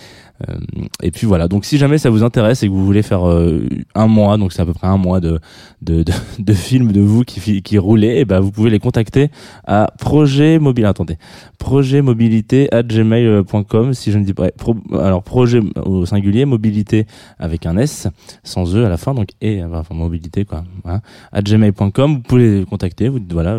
Euh, 0.48 0.56
et 1.02 1.10
puis 1.10 1.26
voilà. 1.26 1.46
Donc 1.46 1.64
si 1.64 1.78
jamais 1.78 1.98
ça 1.98 2.10
vous 2.10 2.24
intéresse 2.24 2.62
et 2.62 2.66
que 2.66 2.72
vous 2.72 2.84
voulez 2.84 3.02
faire 3.02 3.28
euh, 3.28 3.68
un 3.94 4.06
mois, 4.08 4.36
donc 4.36 4.52
c'est 4.52 4.62
à 4.62 4.66
peu 4.66 4.74
près 4.74 4.86
un 4.86 4.96
mois 4.96 5.20
de 5.20 5.38
de 5.82 6.02
de, 6.02 6.12
de 6.38 6.52
films 6.52 6.92
de 6.92 7.00
vous 7.00 7.22
qui 7.22 7.62
qui 7.62 7.78
roulez, 7.78 8.18
et 8.18 8.24
ben 8.24 8.40
vous 8.40 8.50
pouvez 8.50 8.70
les 8.70 8.80
contacter 8.80 9.30
à 9.66 9.92
projet 9.98 10.58
mobile. 10.58 10.86
Attendez, 10.86 11.18
projetmobilité 11.58 12.72
at 12.74 12.82
gmail.com 12.82 13.94
si 13.94 14.10
je 14.10 14.18
ne 14.18 14.24
dis 14.24 14.34
pas. 14.34 14.48
Alors 14.92 15.22
projet 15.22 15.60
au 15.84 16.04
singulier 16.04 16.44
mobilité 16.44 17.06
avec 17.38 17.66
un 17.66 17.76
S 17.76 18.08
sans 18.42 18.74
E 18.76 18.84
à 18.84 18.88
la 18.88 18.96
fin, 18.96 19.14
donc 19.14 19.28
et 19.40 19.62
enfin 19.62 19.94
mobilité 19.94 20.44
quoi. 20.44 20.64
Voilà. 20.82 21.00
À 21.32 21.42
gmail.com, 21.42 22.14
vous 22.14 22.20
pouvez 22.20 22.58
les 22.60 22.64
contacter, 22.64 23.08
vous 23.08 23.20
dites 23.20 23.32
voilà. 23.32 23.58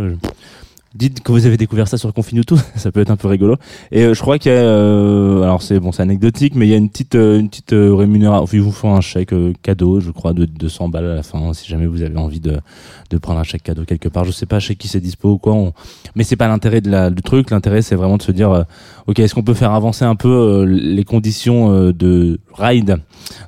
Dites 0.95 1.21
que 1.21 1.31
vous 1.33 1.45
avez 1.45 1.57
découvert 1.57 1.87
ça 1.89 1.97
sur 1.97 2.13
Confinuto, 2.13 2.55
ça 2.75 2.91
peut 2.91 3.01
être 3.01 3.09
un 3.11 3.17
peu 3.17 3.27
rigolo. 3.27 3.57
Et 3.91 4.03
euh, 4.03 4.13
je 4.13 4.21
crois 4.21 4.39
qu'il 4.39 4.51
y 4.51 4.55
a, 4.55 4.59
euh, 4.59 5.41
alors 5.43 5.61
c'est 5.61 5.79
bon, 5.79 5.91
c'est 5.91 6.01
anecdotique, 6.01 6.55
mais 6.55 6.67
il 6.67 6.69
y 6.69 6.73
a 6.73 6.77
une 6.77 6.89
petite, 6.89 7.15
euh, 7.15 7.37
une 7.39 7.49
petite 7.49 7.73
euh, 7.73 7.93
rémunération. 7.93 8.47
Ils 8.53 8.61
vous 8.61 8.71
font 8.71 8.95
un 8.95 9.01
chèque 9.01 9.33
euh, 9.33 9.51
cadeau, 9.61 9.99
je 9.99 10.11
crois, 10.11 10.31
de 10.33 10.45
200 10.45 10.87
balles 10.89 11.05
à 11.05 11.15
la 11.15 11.23
fin, 11.23 11.53
si 11.53 11.67
jamais 11.69 11.85
vous 11.85 12.01
avez 12.01 12.15
envie 12.17 12.39
de, 12.39 12.59
de 13.09 13.17
prendre 13.17 13.39
un 13.39 13.43
chèque 13.43 13.63
cadeau 13.63 13.83
quelque 13.83 14.07
part. 14.07 14.23
Je 14.23 14.31
sais 14.31 14.45
pas 14.45 14.59
chez 14.59 14.75
qui 14.75 14.87
c'est 14.87 15.01
dispo 15.01 15.31
ou 15.31 15.37
quoi, 15.37 15.53
on- 15.53 15.73
mais 16.15 16.23
c'est 16.23 16.37
pas 16.37 16.47
l'intérêt 16.47 16.79
de 16.79 16.89
la, 16.89 17.09
du 17.09 17.21
truc. 17.21 17.51
L'intérêt, 17.51 17.81
c'est 17.81 17.95
vraiment 17.95 18.15
de 18.17 18.21
se 18.23 18.31
dire, 18.31 18.65
ok, 19.07 19.19
est-ce 19.19 19.35
qu'on 19.35 19.43
peut 19.43 19.53
faire 19.53 19.73
avancer 19.73 20.05
un 20.05 20.15
peu 20.15 20.63
les 20.63 21.03
conditions 21.03 21.91
de 21.91 22.39
ride 22.57 22.97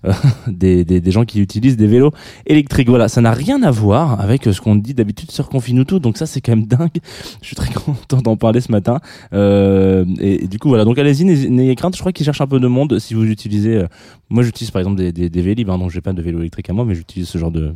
des, 0.47 0.83
des, 0.83 0.99
des 1.01 1.11
gens 1.11 1.23
qui 1.25 1.39
utilisent 1.39 1.77
des 1.77 1.87
vélos 1.87 2.11
électriques. 2.45 2.89
Voilà, 2.89 3.07
ça 3.07 3.21
n'a 3.21 3.31
rien 3.31 3.61
à 3.63 3.71
voir 3.71 4.19
avec 4.19 4.43
ce 4.43 4.59
qu'on 4.59 4.75
dit 4.75 4.93
d'habitude 4.93 5.31
sur 5.31 5.49
Confinuto, 5.49 5.99
donc 5.99 6.17
ça 6.17 6.25
c'est 6.25 6.41
quand 6.41 6.51
même 6.55 6.65
dingue. 6.67 6.97
Je 7.41 7.47
suis 7.47 7.55
très 7.55 7.73
content 7.85 8.21
d'en 8.21 8.37
parler 8.37 8.61
ce 8.61 8.71
matin. 8.71 8.99
Euh, 9.33 10.05
et, 10.19 10.47
du 10.47 10.59
coup 10.59 10.69
voilà, 10.69 10.85
donc 10.85 10.97
allez-y, 10.97 11.25
n'ayez 11.25 11.75
crainte. 11.75 11.95
Je 11.95 11.99
crois 11.99 12.11
qu'ils 12.11 12.25
cherchent 12.25 12.41
un 12.41 12.47
peu 12.47 12.59
de 12.59 12.67
monde 12.67 12.99
si 12.99 13.13
vous 13.13 13.25
utilisez. 13.25 13.75
euh, 13.77 13.87
moi 14.29 14.43
j'utilise 14.43 14.71
par 14.71 14.81
exemple 14.81 14.97
des, 14.97 15.11
des, 15.11 15.29
des 15.29 15.41
Vélib, 15.41 15.69
hein, 15.69 15.79
j'ai 15.89 16.01
pas 16.01 16.13
de 16.13 16.21
vélo 16.21 16.39
électrique 16.39 16.69
à 16.69 16.73
moi, 16.73 16.85
mais 16.85 16.95
j'utilise 16.95 17.27
ce 17.27 17.37
genre 17.37 17.51
de 17.51 17.73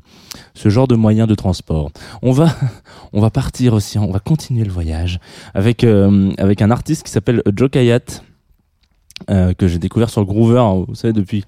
ce 0.54 0.69
genre 0.69 0.88
de 0.88 0.95
moyen 0.95 1.28
de 1.28 1.36
transport. 1.36 1.91
On 2.21 2.32
va 2.32 2.50
on 3.13 3.21
va 3.21 3.30
partir 3.30 3.74
aussi, 3.74 3.97
on 3.97 4.12
va 4.12 4.19
continuer 4.19 4.63
le 4.63 4.71
voyage 4.71 5.19
avec 5.54 5.84
euh, 5.84 6.32
avec 6.38 6.62
un 6.62 6.71
artiste 6.71 7.04
qui 7.04 7.12
s'appelle 7.12 7.41
Joe 7.56 7.69
Kayat. 7.69 8.24
Euh, 9.29 9.53
que 9.53 9.67
j'ai 9.67 9.79
découvert 9.79 10.10
sur 10.10 10.25
Groover. 10.25 10.86
Vous 10.88 10.95
savez, 10.95 11.13
depuis 11.13 11.45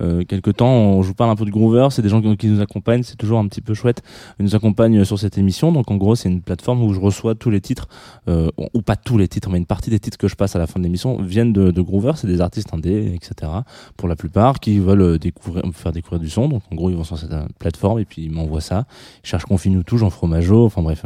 euh, 0.00 0.24
quelques 0.24 0.56
temps, 0.56 0.68
on, 0.68 1.02
je 1.02 1.08
vous 1.08 1.14
parle 1.14 1.30
un 1.30 1.36
peu 1.36 1.44
de 1.44 1.50
Groover. 1.50 1.88
C'est 1.90 2.02
des 2.02 2.08
gens 2.08 2.20
qui, 2.36 2.46
nous 2.48 2.60
accompagnent. 2.60 3.02
C'est 3.02 3.16
toujours 3.16 3.38
un 3.38 3.46
petit 3.48 3.60
peu 3.60 3.74
chouette. 3.74 4.02
Ils 4.38 4.44
nous 4.44 4.54
accompagnent 4.54 5.04
sur 5.04 5.18
cette 5.18 5.38
émission. 5.38 5.72
Donc, 5.72 5.90
en 5.90 5.96
gros, 5.96 6.14
c'est 6.14 6.28
une 6.28 6.42
plateforme 6.42 6.82
où 6.82 6.92
je 6.92 7.00
reçois 7.00 7.34
tous 7.34 7.50
les 7.50 7.60
titres, 7.60 7.88
euh, 8.28 8.50
ou 8.74 8.82
pas 8.82 8.96
tous 8.96 9.18
les 9.18 9.28
titres, 9.28 9.50
mais 9.50 9.58
une 9.58 9.66
partie 9.66 9.90
des 9.90 9.98
titres 9.98 10.18
que 10.18 10.28
je 10.28 10.34
passe 10.34 10.56
à 10.56 10.58
la 10.58 10.66
fin 10.66 10.78
de 10.80 10.84
l'émission 10.84 11.20
viennent 11.20 11.52
de, 11.52 11.70
de 11.70 11.80
Groover. 11.80 12.12
C'est 12.16 12.26
des 12.26 12.40
artistes 12.40 12.72
indés, 12.74 13.14
etc. 13.14 13.52
Pour 13.96 14.08
la 14.08 14.16
plupart, 14.16 14.60
qui 14.60 14.78
veulent 14.78 15.02
euh, 15.02 15.18
découvrir, 15.18 15.66
me 15.66 15.72
faire 15.72 15.92
découvrir 15.92 16.20
du 16.20 16.28
son. 16.28 16.48
Donc, 16.48 16.62
en 16.70 16.76
gros, 16.76 16.90
ils 16.90 16.96
vont 16.96 17.04
sur 17.04 17.18
cette 17.18 17.32
euh, 17.32 17.46
plateforme 17.58 17.98
et 17.98 18.04
puis 18.04 18.22
ils 18.22 18.30
m'envoient 18.30 18.60
ça. 18.60 18.86
Ils 19.24 19.28
cherchent 19.28 19.46
Confine-nous 19.46 19.84
tout, 19.84 19.96
Jean 19.96 20.10
Fromageau. 20.10 20.64
Enfin, 20.64 20.82
bref. 20.82 21.04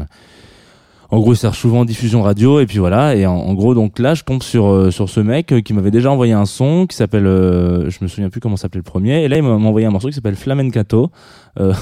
En 1.12 1.18
gros, 1.18 1.34
il 1.34 1.36
cherche 1.38 1.58
souvent 1.58 1.80
en 1.80 1.84
diffusion 1.84 2.22
radio 2.22 2.60
et 2.60 2.66
puis 2.66 2.78
voilà. 2.78 3.16
Et 3.16 3.26
en, 3.26 3.34
en 3.34 3.54
gros, 3.54 3.74
donc 3.74 3.98
là, 3.98 4.14
je 4.14 4.22
tombe 4.22 4.42
sur 4.42 4.66
euh, 4.66 4.90
sur 4.90 5.08
ce 5.08 5.20
mec 5.20 5.52
euh, 5.52 5.60
qui 5.60 5.72
m'avait 5.72 5.90
déjà 5.90 6.10
envoyé 6.10 6.32
un 6.32 6.46
son 6.46 6.86
qui 6.86 6.96
s'appelle, 6.96 7.26
euh, 7.26 7.90
je 7.90 7.98
me 8.02 8.08
souviens 8.08 8.30
plus 8.30 8.40
comment 8.40 8.56
s'appelait 8.56 8.78
le 8.78 8.84
premier. 8.84 9.24
Et 9.24 9.28
là, 9.28 9.36
il 9.36 9.42
m'a 9.42 9.50
envoyé 9.50 9.86
un 9.86 9.90
morceau 9.90 10.08
qui 10.08 10.14
s'appelle 10.14 10.36
Flamencato. 10.36 11.10
Euh, 11.58 11.74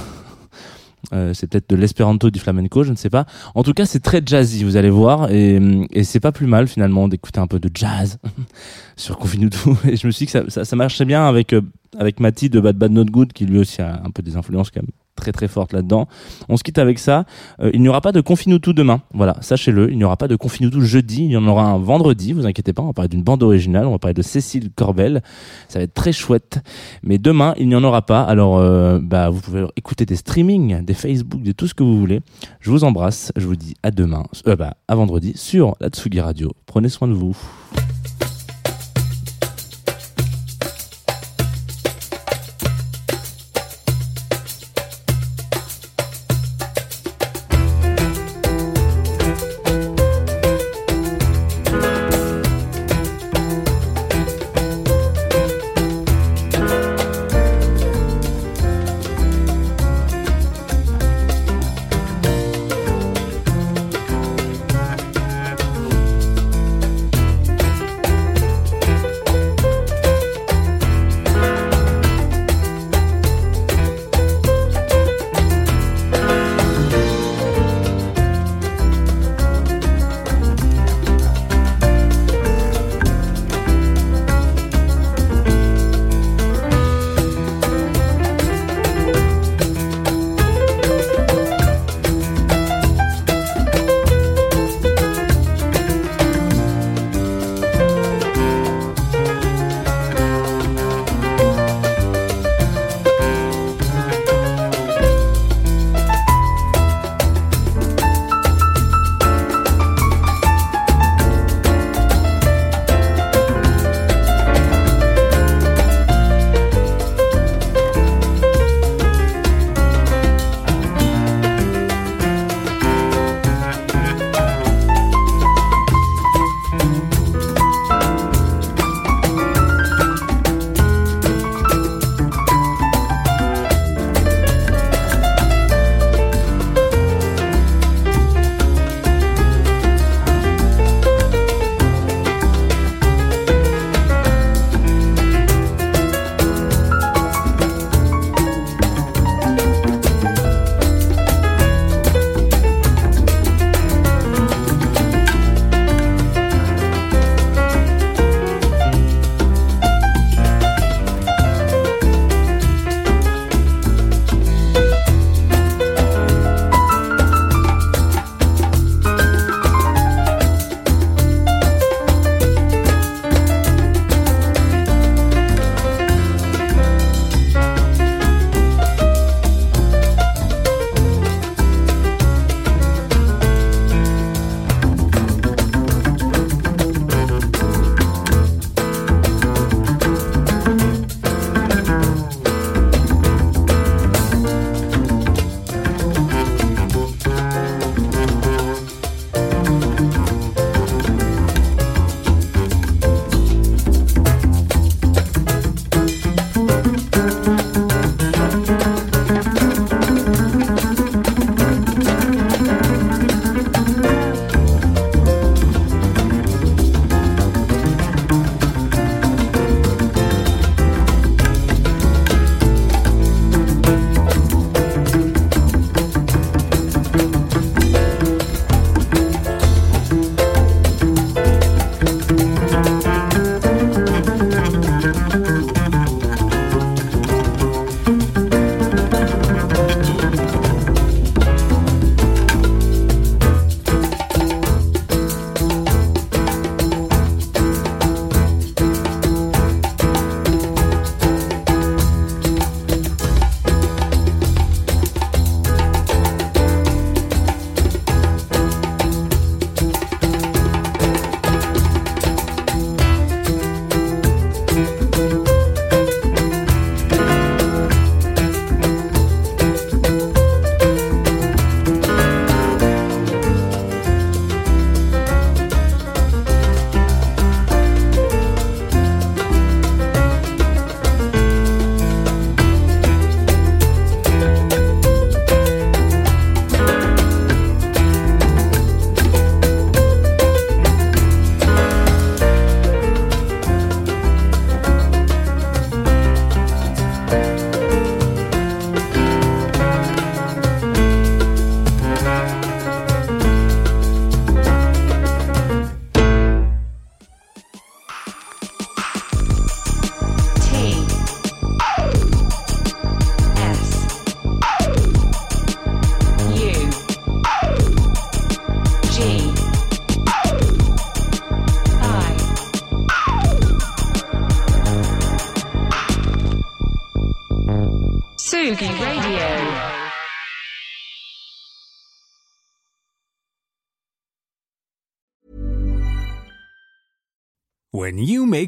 euh, 1.13 1.33
c'est 1.35 1.47
peut-être 1.47 1.69
de 1.69 1.77
l'espéranto 1.77 2.31
du 2.31 2.39
flamenco, 2.39 2.85
je 2.85 2.91
ne 2.91 2.97
sais 2.97 3.11
pas. 3.11 3.27
En 3.55 3.63
tout 3.63 3.75
cas, 3.75 3.85
c'est 3.85 4.01
très 4.01 4.23
jazzy, 4.25 4.65
vous 4.65 4.77
allez 4.77 4.91
voir, 4.91 5.31
et, 5.31 5.61
et 5.93 6.05
c'est 6.05 6.21
pas 6.21 6.33
plus 6.33 6.47
mal 6.47 6.67
finalement 6.67 7.09
d'écouter 7.09 7.41
un 7.41 7.47
peu 7.47 7.59
de 7.59 7.71
jazz 7.75 8.19
sur 8.97 9.19
Confine 9.19 9.51
tout. 9.51 9.77
Et 9.85 9.97
je 9.97 10.07
me 10.07 10.13
suis 10.13 10.27
dit 10.27 10.33
que 10.33 10.39
ça, 10.39 10.49
ça, 10.49 10.65
ça 10.65 10.77
marchait 10.77 11.05
bien 11.05 11.27
avec 11.27 11.53
euh, 11.53 11.61
avec 11.99 12.21
Mati 12.21 12.51
de 12.51 12.61
Bad 12.61 12.77
Bad 12.77 12.93
Not 12.93 13.07
Good, 13.07 13.33
qui 13.33 13.47
lui 13.47 13.59
aussi 13.59 13.83
a 13.83 14.01
un 14.05 14.11
peu 14.11 14.23
des 14.23 14.37
influences 14.37 14.71
quand 14.71 14.83
même 14.83 14.91
très 15.19 15.33
très 15.33 15.49
fortes 15.49 15.73
là-dedans. 15.73 16.09
On 16.49 16.57
se 16.57 16.63
quitte 16.63 16.79
avec 16.79 16.99
ça. 16.99 17.25
Euh, 17.61 17.71
il 17.75 17.83
n'y 17.83 17.89
aura 17.89 18.01
pas 18.01 18.13
de 18.13 18.21
tout 18.59 18.73
demain. 18.73 19.03
Voilà, 19.13 19.37
sachez-le. 19.41 19.91
Il 19.91 19.99
n'y 19.99 20.05
aura 20.05 20.17
pas 20.17 20.29
de 20.29 20.37
tout 20.37 20.81
jeudi. 20.81 21.25
Il 21.25 21.31
y 21.31 21.37
en 21.37 21.47
aura 21.47 21.65
un 21.65 21.79
vendredi. 21.79 22.33
Vous 22.33 22.47
inquiétez 22.47 22.73
pas. 22.73 22.83
On 22.83 22.87
va 22.87 22.93
parler 22.93 23.09
d'une 23.09 23.23
bande 23.23 23.43
originale. 23.43 23.87
On 23.87 23.93
va 23.93 23.99
parler 23.99 24.15
de 24.15 24.23
Cécile 24.23 24.71
Corbel. 24.75 25.23
Ça 25.69 25.79
va 25.79 25.85
être 25.85 25.95
très 25.95 26.13
chouette. 26.13 26.61
Mais 27.03 27.19
demain, 27.19 27.55
il 27.59 27.69
n'y 27.69 27.75
en 27.75 27.85
aura 27.85 28.03
pas. 28.03 28.23
Alors, 28.23 28.59
euh, 28.59 28.99
bah, 29.03 29.31
vous 29.31 29.41
pouvez 29.41 29.67
écouter 29.77 30.07
des 30.07 30.17
streamings, 30.17 30.85
des 30.85 30.95
Facebook, 30.95 31.43
de 31.43 31.53
tout 31.53 31.67
ce 31.67 31.75
que 31.75 31.83
vous 31.83 31.99
voulez. 31.99 32.21
Je 32.61 32.71
vous 32.71 32.85
embrasse. 32.85 33.33
Je 33.37 33.47
vous 33.47 33.57
dis 33.57 33.75
à 33.83 33.91
demain, 33.91 34.25
euh, 34.47 34.57
bah, 34.57 34.75
à 34.87 34.95
vendredi 34.95 35.33
sur 35.37 35.77
la 35.81 35.89
Tsugi 35.89 36.21
Radio. 36.21 36.53
Prenez 36.67 36.89
soin 36.89 37.09
de 37.09 37.15
vous. 37.15 37.37